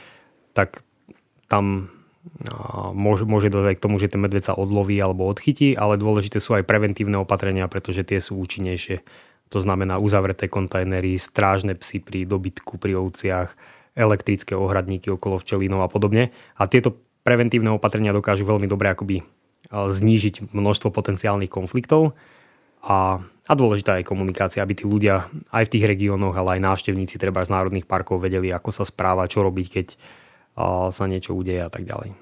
tak 0.53 0.86
tam 1.50 1.89
môže, 2.95 3.27
môže 3.27 3.51
dozať 3.51 3.77
k 3.77 3.83
tomu, 3.83 4.00
že 4.00 4.07
ten 4.07 4.24
medveď 4.24 4.51
sa 4.51 4.57
odloví 4.57 4.95
alebo 5.01 5.27
odchytí, 5.27 5.75
ale 5.75 5.99
dôležité 5.99 6.39
sú 6.39 6.56
aj 6.56 6.63
preventívne 6.63 7.19
opatrenia, 7.19 7.67
pretože 7.67 8.08
tie 8.08 8.23
sú 8.23 8.39
účinnejšie 8.39 9.04
to 9.54 9.62
znamená 9.62 10.01
uzavreté 10.01 10.49
kontajnery, 10.49 11.13
strážne 11.21 11.77
psy 11.77 12.01
pri 12.01 12.25
dobytku, 12.25 12.82
pri 12.82 12.97
ovciach, 12.97 13.54
elektrické 13.93 14.58
ohradníky 14.58 15.13
okolo 15.13 15.38
včelínov 15.38 15.86
a 15.86 15.89
podobne. 15.93 16.34
A 16.58 16.65
tieto 16.65 16.97
preventívne 17.21 17.69
opatrenia 17.69 18.10
dokážu 18.10 18.49
veľmi 18.49 18.65
dobre 18.65 18.89
akoby 18.89 19.21
znížiť 19.69 20.49
množstvo 20.49 20.89
potenciálnych 20.89 21.54
konfliktov. 21.54 22.17
A, 22.82 23.21
a 23.43 23.53
dôležitá 23.60 23.99
je 23.99 24.08
komunikácia, 24.08 24.63
aby 24.63 24.71
tí 24.71 24.88
ľudia 24.88 25.27
aj 25.51 25.67
v 25.67 25.71
tých 25.75 25.88
regiónoch, 25.88 26.32
ale 26.32 26.58
aj 26.58 26.65
návštevníci 26.73 27.19
treba 27.19 27.43
z 27.43 27.51
národných 27.51 27.84
parkov 27.84 28.23
vedeli, 28.23 28.56
ako 28.56 28.71
sa 28.71 28.88
správať, 28.88 29.27
čo 29.36 29.39
robiť, 29.43 29.67
keď 29.67 29.88
sa 30.93 31.03
niečo 31.12 31.36
udeje 31.36 31.60
a 31.60 31.67
tak 31.67 31.84
ďalej. 31.84 32.15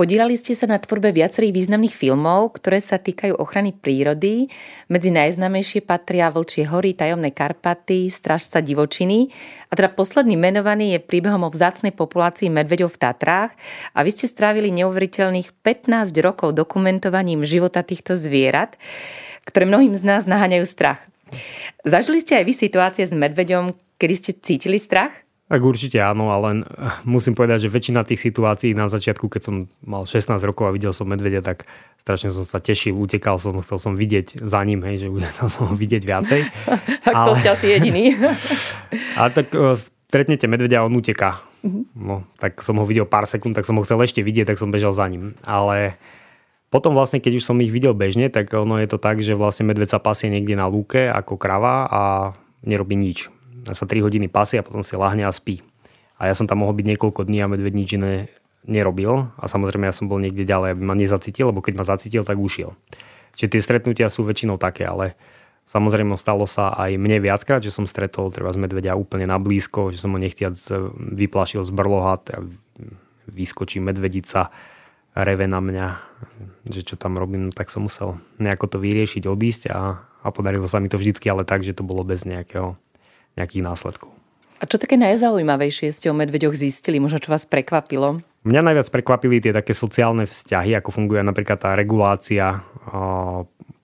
Podílali 0.00 0.32
ste 0.32 0.56
sa 0.56 0.64
na 0.64 0.80
tvorbe 0.80 1.12
viacerých 1.12 1.52
významných 1.52 1.92
filmov, 1.92 2.56
ktoré 2.56 2.80
sa 2.80 2.96
týkajú 2.96 3.36
ochrany 3.36 3.76
prírody. 3.76 4.48
Medzi 4.88 5.12
najznamejšie 5.12 5.84
patria 5.84 6.32
Vlčie 6.32 6.64
hory, 6.64 6.96
Tajomné 6.96 7.36
Karpaty, 7.36 8.08
Stražca 8.08 8.64
divočiny. 8.64 9.28
A 9.68 9.76
teda 9.76 9.92
posledný 9.92 10.40
menovaný 10.40 10.96
je 10.96 11.04
príbehom 11.04 11.44
o 11.44 11.52
vzácnej 11.52 11.92
populácii 11.92 12.48
medveďov 12.48 12.96
v 12.96 13.00
Tatrách. 13.02 13.52
A 13.92 14.00
vy 14.00 14.10
ste 14.16 14.24
strávili 14.24 14.72
neuveriteľných 14.72 15.52
15 15.60 16.16
rokov 16.24 16.56
dokumentovaním 16.56 17.44
života 17.44 17.84
týchto 17.84 18.16
zvierat, 18.16 18.80
ktoré 19.50 19.66
mnohým 19.66 19.98
z 19.98 20.06
nás 20.06 20.24
naháňajú 20.30 20.64
strach. 20.64 21.02
Zažili 21.82 22.22
ste 22.22 22.38
aj 22.38 22.44
vy 22.46 22.54
situácie 22.54 23.04
s 23.06 23.14
medveďom, 23.14 23.74
kedy 23.98 24.14
ste 24.16 24.30
cítili 24.38 24.78
strach? 24.78 25.12
Tak 25.50 25.66
určite 25.66 25.98
áno, 25.98 26.30
ale 26.30 26.62
musím 27.02 27.34
povedať, 27.34 27.66
že 27.66 27.74
väčšina 27.74 28.06
tých 28.06 28.22
situácií 28.22 28.70
na 28.70 28.86
začiatku, 28.86 29.26
keď 29.26 29.42
som 29.50 29.54
mal 29.82 30.06
16 30.06 30.38
rokov 30.46 30.70
a 30.70 30.74
videl 30.74 30.94
som 30.94 31.10
medvedia, 31.10 31.42
tak 31.42 31.66
strašne 31.98 32.30
som 32.30 32.46
sa 32.46 32.62
tešil, 32.62 32.94
utekal 32.94 33.34
som, 33.34 33.58
chcel 33.58 33.82
som 33.82 33.92
vidieť 33.98 34.46
za 34.46 34.62
ním, 34.62 34.86
hej, 34.86 35.02
že 35.02 35.06
chcel 35.34 35.48
som 35.50 35.62
ho 35.66 35.74
vidieť 35.74 36.02
viacej. 36.06 36.40
tak 37.06 37.14
to 37.26 37.32
ale... 37.34 37.38
ste 37.42 37.48
asi 37.50 37.66
jediný. 37.66 38.14
a 39.18 39.26
tak 39.34 39.50
stretnete 40.06 40.46
medvedia 40.46 40.82
a 40.82 40.86
on 40.86 40.94
uteká. 40.94 41.42
Uh-huh. 41.66 41.82
No, 41.98 42.22
tak 42.38 42.62
som 42.62 42.78
ho 42.78 42.86
videl 42.86 43.10
pár 43.10 43.26
sekúnd, 43.26 43.58
tak 43.58 43.66
som 43.66 43.74
ho 43.74 43.82
chcel 43.82 43.98
ešte 44.06 44.22
vidieť, 44.22 44.54
tak 44.54 44.58
som 44.62 44.70
bežal 44.70 44.94
za 44.94 45.10
ním. 45.10 45.34
Ale 45.42 45.98
potom 46.70 46.94
vlastne, 46.94 47.18
keď 47.18 47.42
už 47.42 47.44
som 47.44 47.58
ich 47.58 47.74
videl 47.74 47.92
bežne, 47.92 48.30
tak 48.30 48.54
ono 48.54 48.78
je 48.78 48.88
to 48.88 48.98
tak, 49.02 49.18
že 49.20 49.34
vlastne 49.34 49.66
medveď 49.66 49.98
sa 49.98 50.00
pasie 50.00 50.30
niekde 50.30 50.54
na 50.54 50.70
lúke 50.70 51.10
ako 51.10 51.34
krava 51.34 51.90
a 51.90 52.02
nerobí 52.62 52.94
nič 52.94 53.28
sa 53.68 53.84
3 53.84 54.00
hodiny 54.00 54.32
pasie 54.32 54.60
a 54.60 54.66
potom 54.66 54.80
si 54.80 54.96
lahne 54.96 55.26
a 55.28 55.32
spí. 55.32 55.60
A 56.20 56.28
ja 56.28 56.34
som 56.36 56.48
tam 56.48 56.64
mohol 56.64 56.76
byť 56.76 56.86
niekoľko 56.96 57.28
dní 57.28 57.38
a 57.44 57.50
medveď 57.50 57.72
nič 57.76 57.88
iné 57.96 58.28
nerobil 58.68 59.32
a 59.40 59.44
samozrejme 59.48 59.88
ja 59.88 59.94
som 59.96 60.08
bol 60.08 60.20
niekde 60.20 60.44
ďalej, 60.44 60.76
aby 60.76 60.82
ma 60.84 60.96
nezacítil, 60.96 61.48
lebo 61.48 61.64
keď 61.64 61.74
ma 61.80 61.84
zacítil, 61.84 62.24
tak 62.24 62.36
ušiel. 62.36 62.76
Čiže 63.36 63.56
tie 63.56 63.60
stretnutia 63.64 64.06
sú 64.12 64.24
väčšinou 64.28 64.60
také, 64.60 64.84
ale 64.84 65.16
samozrejme 65.64 66.12
stalo 66.20 66.44
sa 66.44 66.76
aj 66.76 67.00
mne 67.00 67.24
viackrát, 67.24 67.64
že 67.64 67.72
som 67.72 67.88
stretol 67.88 68.28
treba 68.28 68.52
z 68.52 68.60
medvedia 68.60 68.96
úplne 68.98 69.24
na 69.24 69.40
blízko, 69.40 69.92
že 69.96 70.02
som 70.02 70.12
ho 70.12 70.20
nechtiac 70.20 70.56
vyplašil 70.96 71.64
z 71.64 71.72
brloha, 71.72 72.20
vyskočí 73.30 73.80
medvedica, 73.80 74.52
reve 75.14 75.46
na 75.50 75.58
mňa, 75.58 75.86
že 76.70 76.86
čo 76.86 76.94
tam 76.94 77.18
robím, 77.18 77.50
no 77.50 77.52
tak 77.52 77.70
som 77.72 77.86
musel 77.86 78.18
nejako 78.38 78.76
to 78.76 78.78
vyriešiť, 78.78 79.26
odísť 79.26 79.62
a, 79.74 80.02
a 80.22 80.26
podarilo 80.30 80.70
sa 80.70 80.78
mi 80.78 80.86
to 80.86 81.00
vždycky, 81.00 81.26
ale 81.30 81.42
tak, 81.42 81.66
že 81.66 81.74
to 81.74 81.82
bolo 81.82 82.06
bez 82.06 82.22
nejakého 82.26 82.78
nejakých 83.38 83.62
následkov. 83.62 84.10
A 84.60 84.68
čo 84.68 84.76
také 84.76 85.00
najzaujímavejšie 85.00 85.88
ste 85.88 86.12
o 86.12 86.18
medveďoch 86.18 86.52
zistili, 86.52 87.00
možno 87.00 87.16
čo 87.16 87.32
vás 87.32 87.48
prekvapilo? 87.48 88.20
Mňa 88.44 88.60
najviac 88.60 88.88
prekvapili 88.92 89.40
tie 89.40 89.56
také 89.56 89.72
sociálne 89.72 90.28
vzťahy, 90.28 90.76
ako 90.76 90.92
funguje 90.92 91.24
napríklad 91.24 91.60
tá 91.60 91.72
regulácia 91.72 92.60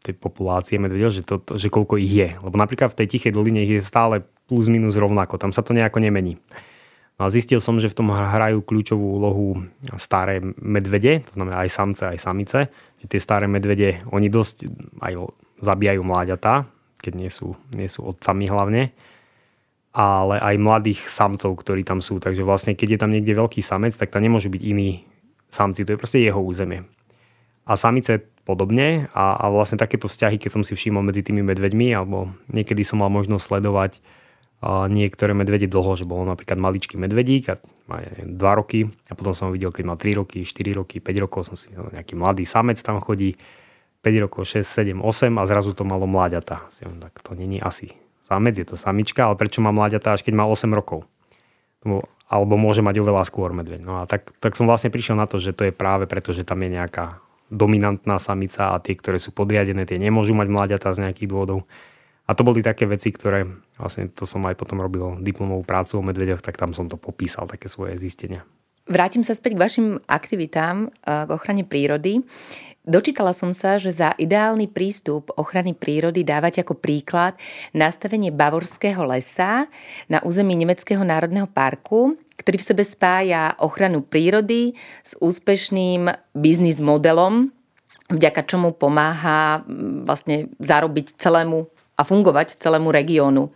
tej 0.05 0.15
populácie 0.15 0.79
medveďov, 0.79 1.11
že, 1.11 1.23
to, 1.27 1.43
že 1.59 1.67
koľko 1.67 1.99
ich 1.99 2.12
je. 2.12 2.29
Lebo 2.39 2.55
napríklad 2.55 2.95
v 2.95 2.99
tej 3.03 3.17
tichej 3.17 3.33
doline 3.35 3.67
ich 3.67 3.73
je 3.75 3.83
stále 3.83 4.23
plus 4.47 4.71
minus 4.71 4.95
rovnako, 4.95 5.43
tam 5.43 5.51
sa 5.51 5.67
to 5.67 5.75
nejako 5.75 5.99
nemení. 5.99 6.39
No 7.16 7.26
a 7.26 7.33
zistil 7.33 7.64
som, 7.64 7.81
že 7.81 7.88
v 7.88 7.96
tom 7.96 8.12
hrajú 8.12 8.61
kľúčovú 8.61 9.16
úlohu 9.16 9.64
staré 9.96 10.44
medvede, 10.61 11.24
to 11.24 11.40
znamená 11.40 11.64
aj 11.64 11.70
samce, 11.72 12.02
aj 12.05 12.18
samice, 12.20 12.59
že 13.00 13.07
tie 13.09 13.20
staré 13.20 13.48
medvede, 13.48 14.05
oni 14.12 14.29
dosť 14.29 14.68
aj 15.00 15.12
zabíjajú 15.64 16.05
mláďatá, 16.05 16.68
keď 17.00 17.12
nie 17.16 17.31
sú, 17.33 17.57
nie 17.72 17.88
sú 17.88 18.05
otcami 18.05 18.44
hlavne 18.52 18.92
ale 19.96 20.37
aj 20.44 20.61
mladých 20.61 21.09
samcov, 21.09 21.57
ktorí 21.57 21.81
tam 21.81 22.05
sú. 22.05 22.20
Takže 22.20 22.44
vlastne, 22.44 22.76
keď 22.76 22.88
je 22.92 23.00
tam 23.00 23.11
niekde 23.16 23.33
veľký 23.33 23.64
samec, 23.64 23.96
tak 23.96 24.12
tam 24.12 24.20
nemôžu 24.20 24.52
byť 24.52 24.61
iní 24.61 25.09
samci. 25.48 25.88
To 25.88 25.96
je 25.96 26.00
proste 26.00 26.20
jeho 26.20 26.37
územie. 26.37 26.85
A 27.64 27.81
samice 27.81 28.20
podobne 28.44 29.09
a, 29.16 29.40
a 29.40 29.44
vlastne 29.48 29.81
takéto 29.81 30.05
vzťahy, 30.05 30.37
keď 30.37 30.50
som 30.52 30.62
si 30.68 30.76
všimol 30.76 31.00
medzi 31.00 31.24
tými 31.24 31.40
medveďmi, 31.40 31.96
alebo 31.96 32.29
niekedy 32.52 32.85
som 32.85 33.00
mal 33.00 33.09
možnosť 33.09 33.57
sledovať 33.57 34.05
niektoré 34.90 35.37
medvede 35.37 35.70
dlho, 35.70 35.94
že 35.94 36.09
bol 36.09 36.26
napríklad 36.26 36.59
maličký 36.59 36.98
medvedík 36.98 37.44
a 37.52 37.55
má 37.87 38.02
2 38.02 38.35
roky 38.59 38.90
a 39.07 39.14
potom 39.14 39.31
som 39.37 39.48
ho 39.48 39.52
videl, 39.55 39.70
keď 39.70 39.85
má 39.87 39.94
3 39.94 40.18
roky, 40.18 40.42
4 40.42 40.79
roky, 40.79 40.98
5 40.98 41.24
rokov, 41.24 41.46
som 41.46 41.55
si 41.55 41.70
nejaký 41.70 42.18
mladý 42.18 42.42
samec 42.42 42.81
tam 42.83 42.98
chodí, 42.98 43.38
rokov, 44.07 44.46
6, 44.46 44.62
7, 44.62 45.02
8 45.02 45.35
a 45.35 45.42
zrazu 45.50 45.74
to 45.74 45.83
malo 45.83 46.07
mláďata. 46.07 46.62
Tak 46.79 47.14
to 47.26 47.35
není 47.35 47.59
asi 47.59 47.90
samec, 48.22 48.55
je 48.55 48.62
to 48.62 48.79
samička, 48.79 49.26
ale 49.26 49.35
prečo 49.35 49.59
má 49.59 49.74
mláďata 49.74 50.14
až 50.14 50.22
keď 50.22 50.35
má 50.38 50.44
8 50.46 50.70
rokov? 50.70 51.02
Alebo 52.26 52.55
môže 52.55 52.83
mať 52.83 53.02
oveľa 53.02 53.26
skôr 53.26 53.50
medveď. 53.55 53.83
No 53.83 54.02
a 54.02 54.07
tak, 54.07 54.31
tak 54.42 54.55
som 54.55 54.66
vlastne 54.66 54.90
prišiel 54.94 55.18
na 55.18 55.26
to, 55.26 55.38
že 55.42 55.55
to 55.55 55.66
je 55.66 55.74
práve 55.74 56.07
preto, 56.11 56.35
že 56.35 56.46
tam 56.46 56.62
je 56.62 56.74
nejaká 56.74 57.22
dominantná 57.50 58.18
samica 58.18 58.74
a 58.74 58.83
tie, 58.83 58.98
ktoré 58.98 59.22
sú 59.22 59.31
podriadené, 59.31 59.87
tie 59.87 60.02
nemôžu 60.02 60.35
mať 60.35 60.50
mláďata 60.50 60.90
z 60.94 61.07
nejakých 61.07 61.31
dôvodov. 61.31 61.62
A 62.27 62.35
to 62.35 62.43
boli 62.43 62.59
také 62.59 62.91
veci, 62.91 63.15
ktoré, 63.15 63.47
vlastne 63.79 64.11
to 64.11 64.27
som 64.27 64.43
aj 64.51 64.59
potom 64.59 64.83
robil 64.83 65.23
diplomovú 65.23 65.62
prácu 65.62 66.03
o 66.03 66.07
medveďoch, 66.07 66.43
tak 66.43 66.59
tam 66.59 66.75
som 66.75 66.91
to 66.91 66.99
popísal, 66.99 67.47
také 67.47 67.71
svoje 67.71 67.95
zistenia. 67.95 68.43
Vrátim 68.87 69.27
sa 69.27 69.35
späť 69.35 69.59
k 69.59 69.62
vašim 69.62 69.87
aktivitám 70.07 70.95
k 71.03 71.29
ochrane 71.31 71.67
prírody. 71.67 72.23
Dočítala 72.87 73.35
som 73.35 73.51
sa, 73.51 73.83
že 73.83 73.91
za 73.91 74.15
ideálny 74.15 74.71
prístup 74.71 75.35
ochrany 75.35 75.75
prírody 75.75 76.23
dávať 76.23 76.62
ako 76.62 76.79
príklad 76.79 77.35
nastavenie 77.75 78.31
Bavorského 78.31 79.03
lesa 79.03 79.67
na 80.07 80.23
území 80.23 80.55
Nemeckého 80.55 81.03
národného 81.03 81.51
parku, 81.51 82.15
ktorý 82.39 82.62
v 82.62 82.69
sebe 82.71 82.87
spája 82.87 83.59
ochranu 83.59 84.07
prírody 84.07 84.79
s 85.03 85.19
úspešným 85.19 86.07
biznis 86.31 86.79
modelom, 86.79 87.51
vďaka 88.07 88.47
čomu 88.47 88.71
pomáha 88.71 89.67
vlastne 90.07 90.55
zarobiť 90.62 91.19
celému 91.19 91.67
a 91.97 92.03
fungovať 92.05 92.61
celému 92.61 92.93
regiónu. 92.93 93.51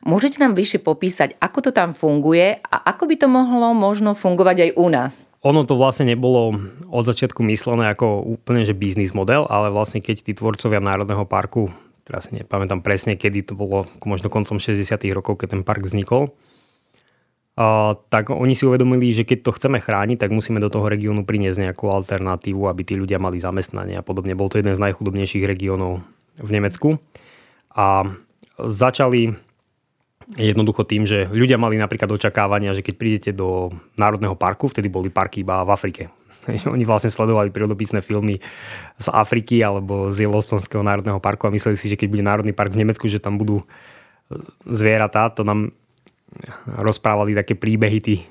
Môžete 0.00 0.40
nám 0.40 0.56
bližšie 0.56 0.80
popísať, 0.80 1.36
ako 1.44 1.68
to 1.68 1.70
tam 1.76 1.92
funguje 1.92 2.56
a 2.56 2.76
ako 2.88 3.04
by 3.04 3.20
to 3.20 3.28
mohlo 3.28 3.76
možno 3.76 4.16
fungovať 4.16 4.56
aj 4.64 4.70
u 4.80 4.86
nás? 4.88 5.12
Ono 5.44 5.64
to 5.68 5.76
vlastne 5.76 6.08
nebolo 6.08 6.56
od 6.88 7.04
začiatku 7.04 7.44
myslené 7.44 7.92
ako 7.92 8.24
úplne 8.24 8.64
že 8.64 8.72
biznis 8.72 9.12
model, 9.12 9.44
ale 9.48 9.68
vlastne 9.68 10.00
keď 10.00 10.24
tí 10.24 10.32
tvorcovia 10.32 10.80
Národného 10.80 11.24
parku, 11.28 11.68
teraz 12.08 12.28
si 12.28 12.36
nepamätám 12.40 12.80
presne, 12.80 13.16
kedy 13.16 13.52
to 13.52 13.54
bolo, 13.56 13.88
možno 14.08 14.32
koncom 14.32 14.56
60. 14.56 14.88
rokov, 15.12 15.36
keď 15.36 15.60
ten 15.60 15.62
park 15.64 15.84
vznikol, 15.84 16.32
a, 17.60 17.92
tak 18.08 18.32
oni 18.32 18.56
si 18.56 18.64
uvedomili, 18.64 19.12
že 19.12 19.28
keď 19.28 19.38
to 19.44 19.56
chceme 19.56 19.84
chrániť, 19.84 20.16
tak 20.16 20.32
musíme 20.32 20.64
do 20.64 20.72
toho 20.72 20.88
regiónu 20.88 21.28
priniesť 21.28 21.68
nejakú 21.68 21.92
alternatívu, 21.92 22.64
aby 22.64 22.82
tí 22.88 22.96
ľudia 22.96 23.20
mali 23.20 23.36
zamestnanie 23.36 24.00
a 24.00 24.04
podobne. 24.04 24.32
Bol 24.32 24.48
to 24.48 24.56
jeden 24.56 24.72
z 24.72 24.80
najchudobnejších 24.80 25.44
regiónov 25.44 26.00
v 26.40 26.50
Nemecku. 26.56 26.96
A 27.74 28.04
začali 28.58 29.34
Jednoducho 30.38 30.86
tým, 30.86 31.10
že 31.10 31.26
ľudia 31.26 31.58
mali 31.58 31.74
napríklad 31.74 32.06
očakávania, 32.14 32.70
že 32.70 32.86
keď 32.86 32.94
prídete 32.94 33.30
do 33.34 33.74
Národného 33.98 34.38
parku, 34.38 34.70
vtedy 34.70 34.86
boli 34.86 35.10
parky 35.10 35.42
iba 35.42 35.66
v 35.66 35.74
Afrike. 35.74 36.06
Oni 36.74 36.86
vlastne 36.86 37.10
sledovali 37.10 37.50
prírodopisné 37.50 37.98
filmy 37.98 38.38
z 38.94 39.06
Afriky 39.10 39.58
alebo 39.66 40.14
z 40.14 40.30
Yellowstoneského 40.30 40.86
národného 40.86 41.18
parku 41.18 41.50
a 41.50 41.54
mysleli 41.54 41.74
si, 41.74 41.90
že 41.90 41.98
keď 41.98 42.08
bude 42.14 42.22
Národný 42.22 42.54
park 42.54 42.70
v 42.70 42.86
Nemecku, 42.86 43.10
že 43.10 43.18
tam 43.18 43.42
budú 43.42 43.66
zvieratá. 44.70 45.34
To 45.34 45.42
nám 45.42 45.74
rozprávali 46.78 47.34
také 47.34 47.58
príbehy 47.58 47.98
tí 47.98 48.22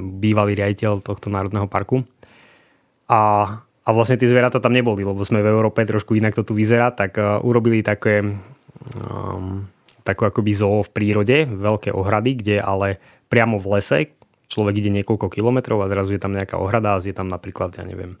bývalý 0.00 0.56
riaditeľ 0.56 1.04
tohto 1.04 1.28
národného 1.28 1.68
parku. 1.68 2.08
A, 3.04 3.52
a 3.86 3.94
vlastne 3.94 4.18
tie 4.18 4.26
zvieratá 4.26 4.58
tam 4.58 4.74
neboli, 4.74 5.06
lebo 5.06 5.22
sme 5.22 5.46
v 5.46 5.50
Európe 5.54 5.86
trošku 5.86 6.18
inak 6.18 6.34
to 6.34 6.42
tu 6.42 6.58
vyzerá, 6.58 6.90
tak 6.90 7.14
uh, 7.22 7.38
urobili 7.38 7.86
také 7.86 8.26
um, 8.26 9.70
takú 10.02 10.26
akoby 10.26 10.52
zoo 10.52 10.82
v 10.82 10.90
prírode, 10.90 11.46
veľké 11.46 11.94
ohrady, 11.94 12.42
kde 12.42 12.56
ale 12.58 12.98
priamo 13.30 13.62
v 13.62 13.78
lese 13.78 14.16
človek 14.46 14.78
ide 14.78 14.90
niekoľko 15.02 15.26
kilometrov 15.30 15.82
a 15.82 15.90
zrazu 15.90 16.14
je 16.14 16.22
tam 16.22 16.34
nejaká 16.34 16.58
ohrada 16.58 16.94
a 16.96 17.02
je 17.02 17.14
tam 17.14 17.26
napríklad, 17.26 17.74
ja 17.74 17.82
neviem, 17.82 18.18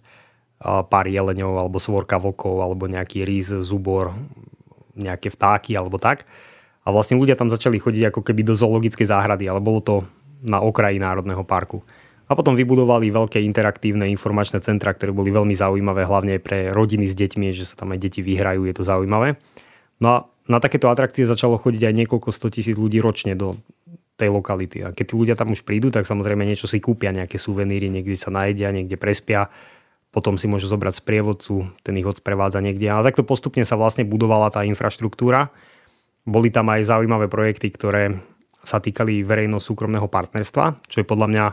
pár 0.62 1.06
jeleňov 1.06 1.52
alebo 1.62 1.78
svorka 1.78 2.18
vlkov 2.18 2.56
alebo 2.62 2.90
nejaký 2.90 3.22
rýs, 3.22 3.54
zubor, 3.62 4.16
nejaké 4.98 5.30
vtáky 5.30 5.78
alebo 5.78 6.00
tak. 6.00 6.26
A 6.86 6.94
vlastne 6.94 7.18
ľudia 7.18 7.34
tam 7.34 7.50
začali 7.50 7.82
chodiť 7.82 8.14
ako 8.14 8.20
keby 8.22 8.46
do 8.46 8.54
zoologickej 8.54 9.10
záhrady, 9.10 9.50
ale 9.50 9.58
bolo 9.58 9.82
to 9.82 9.94
na 10.42 10.62
okraji 10.62 11.02
Národného 11.02 11.42
parku. 11.42 11.82
A 12.26 12.34
potom 12.34 12.58
vybudovali 12.58 13.14
veľké 13.14 13.38
interaktívne 13.38 14.10
informačné 14.10 14.58
centra, 14.58 14.90
ktoré 14.90 15.14
boli 15.14 15.30
veľmi 15.30 15.54
zaujímavé, 15.54 16.02
hlavne 16.02 16.42
pre 16.42 16.74
rodiny 16.74 17.06
s 17.06 17.14
deťmi, 17.14 17.54
že 17.54 17.70
sa 17.70 17.78
tam 17.78 17.94
aj 17.94 18.02
deti 18.02 18.20
vyhrajú, 18.22 18.66
je 18.66 18.74
to 18.74 18.82
zaujímavé. 18.82 19.38
No 20.02 20.06
a 20.10 20.16
na 20.50 20.58
takéto 20.58 20.90
atrakcie 20.90 21.22
začalo 21.22 21.58
chodiť 21.58 21.86
aj 21.86 21.94
niekoľko 22.02 22.30
100 22.34 22.54
tisíc 22.54 22.76
ľudí 22.78 22.98
ročne 22.98 23.38
do 23.38 23.54
tej 24.16 24.32
lokality. 24.32 24.82
A 24.82 24.90
keď 24.90 25.04
tí 25.12 25.14
ľudia 25.14 25.36
tam 25.38 25.52
už 25.52 25.62
prídu, 25.62 25.92
tak 25.92 26.08
samozrejme 26.08 26.42
niečo 26.42 26.66
si 26.66 26.82
kúpia, 26.82 27.14
nejaké 27.14 27.36
suveníry, 27.36 27.92
niekde 27.92 28.16
sa 28.16 28.32
najedia, 28.32 28.72
niekde 28.72 28.96
prespia, 28.96 29.52
potom 30.10 30.40
si 30.40 30.48
môžu 30.48 30.72
zobrať 30.72 31.04
sprievodcu, 31.04 31.68
ten 31.84 31.94
ich 32.00 32.08
odprevádza 32.08 32.64
niekde. 32.64 32.88
A 32.88 33.04
takto 33.04 33.20
postupne 33.20 33.68
sa 33.68 33.76
vlastne 33.76 34.08
budovala 34.08 34.48
tá 34.48 34.64
infraštruktúra. 34.64 35.52
Boli 36.24 36.48
tam 36.48 36.72
aj 36.72 36.88
zaujímavé 36.88 37.28
projekty, 37.28 37.68
ktoré 37.68 38.16
sa 38.64 38.80
týkali 38.80 39.20
verejno-súkromného 39.22 40.08
partnerstva, 40.08 40.88
čo 40.88 41.04
je 41.04 41.06
podľa 41.06 41.28
mňa 41.28 41.44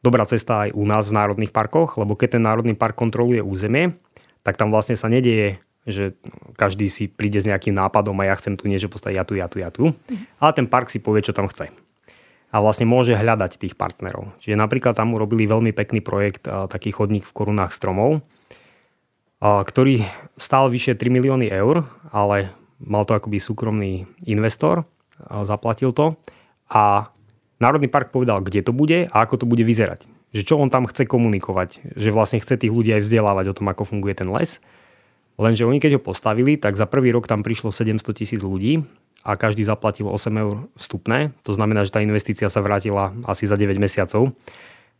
dobrá 0.00 0.24
cesta 0.24 0.68
aj 0.68 0.76
u 0.76 0.84
nás 0.88 1.08
v 1.08 1.16
národných 1.16 1.52
parkoch, 1.52 2.00
lebo 2.00 2.16
keď 2.16 2.40
ten 2.40 2.44
národný 2.44 2.74
park 2.76 2.96
kontroluje 2.96 3.44
územie, 3.44 3.96
tak 4.40 4.56
tam 4.56 4.72
vlastne 4.72 4.96
sa 4.96 5.08
nedieje 5.08 5.60
že 5.88 6.12
každý 6.60 6.92
si 6.92 7.08
príde 7.08 7.40
s 7.40 7.48
nejakým 7.48 7.72
nápadom 7.72 8.12
a 8.20 8.28
ja 8.28 8.36
chcem 8.36 8.52
tu 8.52 8.68
niečo 8.68 8.92
postaviť, 8.92 9.16
ja 9.16 9.24
tu, 9.24 9.32
ja 9.32 9.46
tu, 9.48 9.56
ja 9.64 9.72
tu. 9.72 9.96
Ale 10.36 10.52
ten 10.52 10.68
park 10.68 10.92
si 10.92 11.00
povie, 11.00 11.24
čo 11.24 11.32
tam 11.32 11.48
chce. 11.48 11.72
A 12.52 12.56
vlastne 12.60 12.84
môže 12.84 13.16
hľadať 13.16 13.56
tých 13.56 13.80
partnerov. 13.80 14.36
Čiže 14.44 14.60
napríklad 14.60 14.92
tam 14.92 15.16
urobili 15.16 15.48
veľmi 15.48 15.72
pekný 15.72 16.04
projekt, 16.04 16.44
taký 16.44 16.92
chodník 16.92 17.24
v 17.24 17.32
korunách 17.32 17.72
stromov, 17.72 18.20
ktorý 19.40 20.04
stál 20.36 20.68
vyše 20.68 20.92
3 20.92 21.08
milióny 21.08 21.48
eur, 21.48 21.88
ale 22.12 22.52
mal 22.76 23.08
to 23.08 23.16
akoby 23.16 23.40
súkromný 23.40 24.04
investor, 24.28 24.84
zaplatil 25.48 25.96
to 25.96 26.12
a 26.68 27.08
Národný 27.60 27.92
park 27.92 28.08
povedal, 28.10 28.40
kde 28.40 28.64
to 28.64 28.72
bude 28.72 29.06
a 29.06 29.16
ako 29.20 29.44
to 29.44 29.46
bude 29.46 29.60
vyzerať. 29.60 30.08
Že 30.32 30.42
čo 30.48 30.54
on 30.56 30.72
tam 30.72 30.88
chce 30.88 31.04
komunikovať, 31.04 31.94
že 31.94 32.08
vlastne 32.10 32.40
chce 32.40 32.56
tých 32.56 32.72
ľudí 32.72 32.96
aj 32.96 33.04
vzdelávať 33.04 33.52
o 33.52 33.56
tom, 33.56 33.68
ako 33.68 33.84
funguje 33.84 34.16
ten 34.16 34.32
les 34.32 34.58
Lenže 35.40 35.64
oni 35.64 35.80
keď 35.80 35.96
ho 35.96 36.02
postavili, 36.04 36.60
tak 36.60 36.76
za 36.76 36.84
prvý 36.84 37.16
rok 37.16 37.24
tam 37.24 37.40
prišlo 37.40 37.72
700 37.72 38.12
tisíc 38.12 38.44
ľudí 38.44 38.84
a 39.24 39.40
každý 39.40 39.64
zaplatil 39.64 40.04
8 40.04 40.36
eur 40.36 40.68
vstupné. 40.76 41.32
To 41.48 41.56
znamená, 41.56 41.88
že 41.88 41.96
tá 41.96 42.04
investícia 42.04 42.52
sa 42.52 42.60
vrátila 42.60 43.16
asi 43.24 43.48
za 43.48 43.56
9 43.56 43.80
mesiacov. 43.80 44.36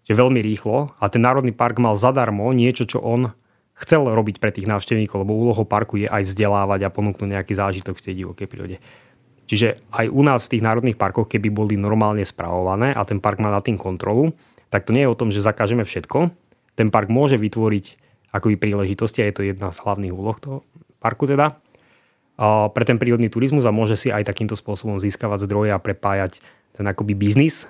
Čiže 0.09 0.17
veľmi 0.17 0.41
rýchlo. 0.41 0.97
A 0.97 1.13
ten 1.13 1.21
Národný 1.21 1.53
park 1.53 1.77
mal 1.77 1.93
zadarmo 1.93 2.49
niečo, 2.57 2.89
čo 2.89 3.05
on 3.05 3.37
chcel 3.77 4.09
robiť 4.09 4.41
pre 4.41 4.49
tých 4.49 4.65
návštevníkov, 4.65 5.29
lebo 5.29 5.37
úlohou 5.37 5.69
parku 5.69 6.01
je 6.01 6.09
aj 6.09 6.33
vzdelávať 6.33 6.89
a 6.89 6.93
ponúknuť 6.93 7.29
nejaký 7.37 7.53
zážitok 7.53 8.01
v 8.01 8.05
tej 8.09 8.15
divokej 8.25 8.49
prírode. 8.49 8.77
Čiže 9.51 9.83
aj 9.91 10.07
u 10.07 10.23
nás 10.23 10.47
v 10.47 10.55
tých 10.55 10.63
národných 10.63 10.95
parkoch, 10.95 11.27
keby 11.27 11.51
boli 11.51 11.75
normálne 11.75 12.23
spravované 12.23 12.95
a 12.95 13.03
ten 13.03 13.19
park 13.19 13.43
má 13.43 13.51
na 13.51 13.59
tým 13.59 13.75
kontrolu, 13.75 14.31
tak 14.71 14.87
to 14.87 14.95
nie 14.95 15.03
je 15.03 15.11
o 15.11 15.19
tom, 15.19 15.35
že 15.35 15.43
zakážeme 15.43 15.83
všetko. 15.83 16.31
Ten 16.79 16.95
park 16.95 17.11
môže 17.11 17.35
vytvoriť 17.35 17.99
akoby 18.31 18.55
príležitosti 18.55 19.27
a 19.27 19.27
je 19.27 19.35
to 19.35 19.43
jedna 19.43 19.75
z 19.75 19.83
hlavných 19.83 20.15
úloh 20.15 20.39
toho 20.39 20.63
parku 21.03 21.27
teda 21.27 21.59
pre 22.71 22.85
ten 22.87 22.97
prírodný 22.97 23.27
turizmus 23.27 23.67
a 23.67 23.75
môže 23.75 23.99
si 23.99 24.09
aj 24.09 24.25
takýmto 24.25 24.55
spôsobom 24.55 25.03
získavať 25.03 25.45
zdroje 25.51 25.75
a 25.75 25.83
prepájať 25.83 26.39
ten 26.79 26.87
akoby 26.87 27.19
biznis 27.19 27.67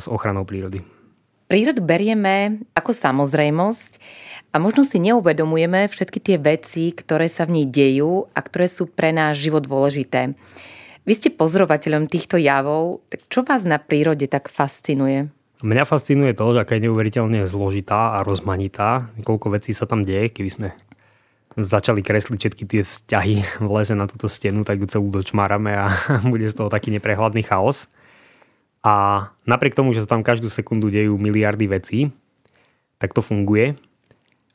s 0.00 0.06
ochranou 0.08 0.48
prírody. 0.48 0.80
Prírodu 1.46 1.84
berieme 1.84 2.64
ako 2.72 2.96
samozrejmosť 2.96 4.00
a 4.50 4.56
možno 4.56 4.88
si 4.88 4.96
neuvedomujeme 4.96 5.84
všetky 5.86 6.18
tie 6.18 6.36
veci, 6.40 6.88
ktoré 6.96 7.28
sa 7.28 7.44
v 7.44 7.60
nej 7.60 7.66
dejú 7.68 8.32
a 8.32 8.40
ktoré 8.40 8.66
sú 8.72 8.88
pre 8.88 9.12
náš 9.12 9.44
život 9.44 9.60
dôležité. 9.68 10.32
Vy 11.02 11.18
ste 11.18 11.34
pozorovateľom 11.34 12.06
týchto 12.06 12.38
javov, 12.38 13.02
tak 13.10 13.26
čo 13.26 13.42
vás 13.42 13.66
na 13.66 13.82
prírode 13.82 14.30
tak 14.30 14.46
fascinuje? 14.46 15.34
Mňa 15.58 15.82
fascinuje 15.82 16.30
to, 16.30 16.54
že 16.54 16.62
aká 16.62 16.78
je 16.78 16.86
neuveriteľne 16.86 17.42
zložitá 17.42 18.18
a 18.18 18.22
rozmanitá, 18.22 19.10
koľko 19.26 19.58
vecí 19.58 19.74
sa 19.74 19.86
tam 19.86 20.06
deje, 20.06 20.30
keby 20.30 20.50
sme 20.50 20.68
začali 21.58 22.06
kresliť 22.06 22.38
všetky 22.38 22.64
tie 22.70 22.82
vzťahy 22.86 23.34
v 23.66 23.68
lese 23.74 23.98
na 23.98 24.06
túto 24.06 24.30
stenu, 24.30 24.62
tak 24.62 24.78
ju 24.78 24.86
celú 24.86 25.10
dočmárame 25.10 25.74
a 25.74 25.90
bude 26.32 26.46
z 26.46 26.54
toho 26.54 26.70
taký 26.70 26.94
neprehľadný 26.94 27.42
chaos. 27.42 27.90
A 28.86 29.26
napriek 29.42 29.74
tomu, 29.74 29.90
že 29.94 30.06
sa 30.06 30.14
tam 30.14 30.22
každú 30.22 30.50
sekundu 30.50 30.86
dejú 30.86 31.18
miliardy 31.18 31.66
vecí, 31.66 32.00
tak 33.02 33.10
to 33.10 33.26
funguje. 33.26 33.74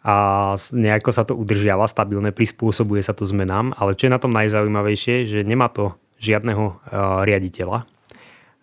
A 0.07 0.55
nejako 0.55 1.12
sa 1.12 1.27
to 1.27 1.36
udržiava 1.36 1.83
stabilne, 1.91 2.31
prispôsobuje 2.31 3.03
sa 3.03 3.12
to 3.12 3.27
zmenám, 3.27 3.75
ale 3.75 3.99
čo 3.99 4.07
je 4.07 4.15
na 4.15 4.19
tom 4.19 4.31
najzaujímavejšie, 4.31 5.27
že 5.27 5.43
nemá 5.43 5.67
to 5.67 5.91
žiadneho 6.17 6.65
uh, 6.65 7.21
riaditeľa, 7.23 7.86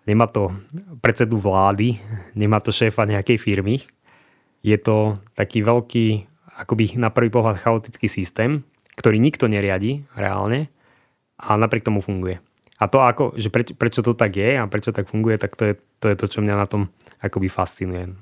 Nemá 0.05 0.29
to 0.29 0.53
predsedu 1.01 1.41
vlády, 1.41 1.97
nemá 2.37 2.61
to 2.61 2.69
šéfa 2.69 3.09
nejakej 3.09 3.41
firmy. 3.41 3.81
Je 4.61 4.77
to 4.77 5.17
taký 5.33 5.65
veľký, 5.65 6.29
akoby 6.61 7.01
na 7.01 7.09
prvý 7.09 7.33
pohľad 7.33 7.57
chaotický 7.57 8.09
systém, 8.09 8.69
ktorý 9.01 9.17
nikto 9.17 9.49
neriadi 9.49 10.05
reálne 10.13 10.69
a 11.41 11.57
napriek 11.57 11.89
tomu 11.89 12.05
funguje. 12.05 12.37
A 12.77 12.85
to 12.85 13.01
ako, 13.01 13.33
že 13.41 13.49
preč, 13.49 13.73
prečo 13.73 14.05
to 14.05 14.13
tak 14.13 14.37
je 14.37 14.61
a 14.61 14.69
prečo 14.69 14.93
tak 14.93 15.09
funguje, 15.09 15.41
tak 15.41 15.57
to 15.57 15.73
je, 15.73 15.75
to 16.05 16.13
je 16.13 16.17
to, 16.21 16.27
čo 16.29 16.45
mňa 16.45 16.55
na 16.57 16.69
tom 16.69 16.93
akoby 17.25 17.49
fascinuje. 17.49 18.13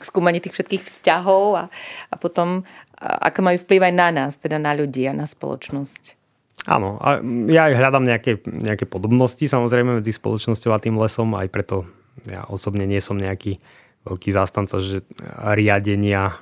skúmanie 0.00 0.40
tých 0.40 0.56
všetkých 0.56 0.88
vzťahov 0.88 1.44
a, 1.56 1.64
a 2.08 2.14
potom 2.16 2.64
ako 2.96 3.40
majú 3.44 3.58
vplyv 3.60 3.92
aj 3.92 3.94
na 3.96 4.08
nás, 4.08 4.40
teda 4.40 4.56
na 4.56 4.72
ľudí 4.72 5.04
a 5.04 5.12
na 5.12 5.28
spoločnosť. 5.28 6.15
Áno, 6.64 6.96
a 7.04 7.20
ja 7.52 7.68
aj 7.68 7.74
hľadám 7.76 8.04
nejaké, 8.08 8.40
nejaké 8.48 8.88
podobnosti 8.88 9.44
samozrejme 9.44 10.00
medzi 10.00 10.16
spoločnosťou 10.16 10.72
a 10.72 10.80
tým 10.80 10.96
lesom, 10.96 11.36
aj 11.36 11.52
preto 11.52 11.84
ja 12.24 12.48
osobne 12.48 12.88
nie 12.88 12.98
som 13.04 13.20
nejaký 13.20 13.60
veľký 14.08 14.30
zástanca 14.32 14.80
že 14.80 15.04
riadenia, 15.52 16.40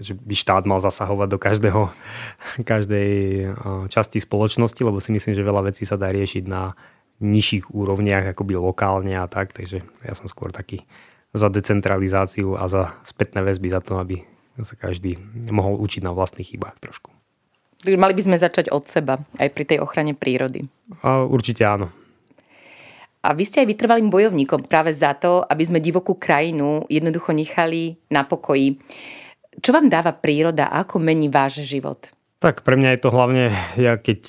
že 0.00 0.16
by 0.16 0.34
štát 0.34 0.64
mal 0.64 0.80
zasahovať 0.80 1.28
do 1.28 1.38
každého, 1.38 1.82
každej 2.72 3.12
časti 3.92 4.18
spoločnosti, 4.24 4.80
lebo 4.80 5.04
si 5.04 5.12
myslím, 5.12 5.36
že 5.36 5.44
veľa 5.44 5.68
vecí 5.68 5.84
sa 5.84 6.00
dá 6.00 6.08
riešiť 6.08 6.44
na 6.48 6.72
nižších 7.20 7.72
úrovniach, 7.72 8.32
akoby 8.32 8.60
lokálne 8.60 9.16
a 9.16 9.24
tak, 9.28 9.56
takže 9.56 9.84
ja 10.04 10.12
som 10.12 10.28
skôr 10.28 10.52
taký 10.52 10.84
za 11.32 11.48
decentralizáciu 11.48 12.56
a 12.56 12.68
za 12.68 12.96
spätné 13.04 13.40
väzby 13.44 13.68
za 13.72 13.80
to, 13.80 14.00
aby 14.00 14.24
sa 14.64 14.76
každý 14.76 15.20
mohol 15.52 15.76
učiť 15.80 16.04
na 16.04 16.16
vlastných 16.16 16.56
chybách 16.56 16.80
trošku. 16.80 17.15
Mali 17.84 18.14
by 18.16 18.22
sme 18.24 18.40
začať 18.40 18.72
od 18.72 18.88
seba, 18.88 19.20
aj 19.36 19.52
pri 19.52 19.64
tej 19.68 19.78
ochrane 19.84 20.16
prírody. 20.16 20.64
A 21.04 21.28
určite 21.28 21.66
áno. 21.66 21.92
A 23.26 23.34
vy 23.34 23.42
ste 23.42 23.60
aj 23.62 23.68
vytrvalým 23.74 24.06
bojovníkom 24.06 24.70
práve 24.70 24.94
za 24.94 25.12
to, 25.18 25.42
aby 25.44 25.66
sme 25.66 25.82
divokú 25.82 26.14
krajinu 26.14 26.86
jednoducho 26.86 27.34
nechali 27.34 27.98
na 28.06 28.22
pokoji. 28.22 28.78
Čo 29.58 29.74
vám 29.74 29.90
dáva 29.90 30.14
príroda 30.14 30.70
a 30.70 30.86
ako 30.86 31.02
mení 31.02 31.26
váš 31.26 31.66
život? 31.66 32.10
Tak 32.38 32.62
pre 32.62 32.78
mňa 32.78 32.94
je 32.94 33.00
to 33.02 33.10
hlavne, 33.10 33.50
ja 33.74 33.98
keď, 33.98 34.20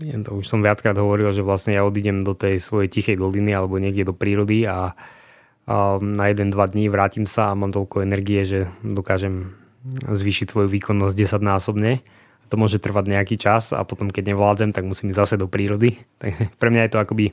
ja 0.00 0.16
to 0.24 0.30
už 0.40 0.46
som 0.48 0.64
viackrát 0.64 0.96
hovoril, 0.96 1.34
že 1.36 1.44
vlastne 1.44 1.76
ja 1.76 1.84
odídem 1.84 2.24
do 2.24 2.32
tej 2.32 2.62
svojej 2.62 2.88
tichej 2.88 3.20
doliny 3.20 3.52
alebo 3.52 3.76
niekde 3.76 4.08
do 4.08 4.14
prírody 4.16 4.64
a 4.64 4.96
na 6.00 6.24
jeden, 6.30 6.54
dva 6.54 6.70
dní 6.70 6.86
vrátim 6.86 7.26
sa 7.26 7.50
a 7.50 7.58
mám 7.58 7.74
toľko 7.74 8.06
energie, 8.06 8.46
že 8.46 8.60
dokážem 8.86 9.52
zvýšiť 10.06 10.46
svoju 10.48 10.70
výkonnosť 10.70 11.12
10 11.12 11.42
násobne. 11.42 12.06
To 12.50 12.54
môže 12.54 12.78
trvať 12.78 13.10
nejaký 13.10 13.36
čas 13.38 13.74
a 13.74 13.82
potom, 13.82 14.10
keď 14.12 14.34
nevládzem, 14.34 14.70
tak 14.70 14.86
musím 14.86 15.10
ísť 15.10 15.20
zase 15.20 15.34
do 15.36 15.50
prírody. 15.50 15.98
Tak 16.22 16.56
pre 16.58 16.68
mňa 16.70 16.86
je 16.86 16.92
to 16.92 17.02
akoby 17.02 17.26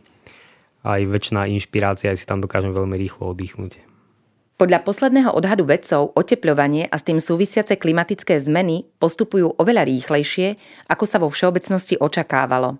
aj 0.83 1.01
väčšiná 1.07 1.47
inšpirácia, 1.47 2.11
aj 2.11 2.19
si 2.19 2.27
tam 2.27 2.43
dokážem 2.43 2.75
veľmi 2.75 2.99
rýchlo 2.99 3.31
oddychnúť. 3.31 3.79
Podľa 4.59 4.85
posledného 4.85 5.31
odhadu 5.33 5.65
vedcov 5.65 6.13
oteplovanie 6.13 6.85
a 6.91 6.95
s 6.99 7.07
tým 7.07 7.17
súvisiace 7.17 7.79
klimatické 7.79 8.37
zmeny 8.37 8.85
postupujú 9.01 9.57
oveľa 9.57 9.87
rýchlejšie, 9.87 10.59
ako 10.91 11.03
sa 11.07 11.17
vo 11.17 11.31
všeobecnosti 11.31 11.97
očakávalo. 11.97 12.77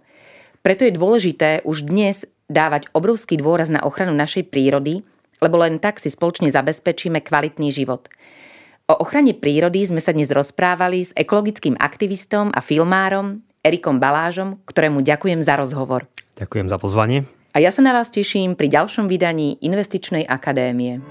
Preto 0.62 0.86
je 0.86 0.96
dôležité 0.96 1.66
už 1.66 1.88
dnes 1.88 2.28
dávať 2.52 2.92
obrovský 2.94 3.40
dôraz 3.40 3.72
na 3.74 3.82
ochranu 3.82 4.14
našej 4.14 4.52
prírody 4.52 5.02
lebo 5.44 5.60
len 5.60 5.76
tak 5.84 6.00
si 6.00 6.08
spoločne 6.08 6.48
zabezpečíme 6.48 7.20
kvalitný 7.20 7.76
život. 7.76 8.08
O 8.94 9.02
ochrane 9.02 9.34
prírody 9.34 9.90
sme 9.90 9.98
sa 9.98 10.14
dnes 10.14 10.30
rozprávali 10.30 11.02
s 11.02 11.18
ekologickým 11.18 11.74
aktivistom 11.82 12.54
a 12.54 12.62
filmárom 12.62 13.42
Erikom 13.66 13.98
Balážom, 13.98 14.62
ktorému 14.70 15.02
ďakujem 15.02 15.42
za 15.42 15.58
rozhovor. 15.58 16.06
Ďakujem 16.38 16.70
za 16.70 16.78
pozvanie. 16.78 17.26
A 17.54 17.58
ja 17.58 17.74
sa 17.74 17.82
na 17.82 17.90
vás 17.90 18.14
teším 18.14 18.54
pri 18.54 18.70
ďalšom 18.70 19.10
vydaní 19.10 19.58
Investičnej 19.66 20.30
akadémie. 20.30 21.02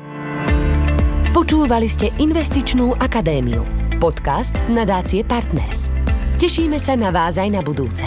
Počúvali 1.35 1.91
ste 1.91 2.15
Investičnú 2.23 2.95
akadémiu. 3.03 3.67
Podcast 3.99 4.55
nadácie 4.71 5.27
Partners. 5.27 5.91
Tešíme 6.39 6.79
sa 6.79 6.95
na 6.95 7.11
vás 7.11 7.35
aj 7.35 7.51
na 7.51 7.67
budúce. 7.67 8.07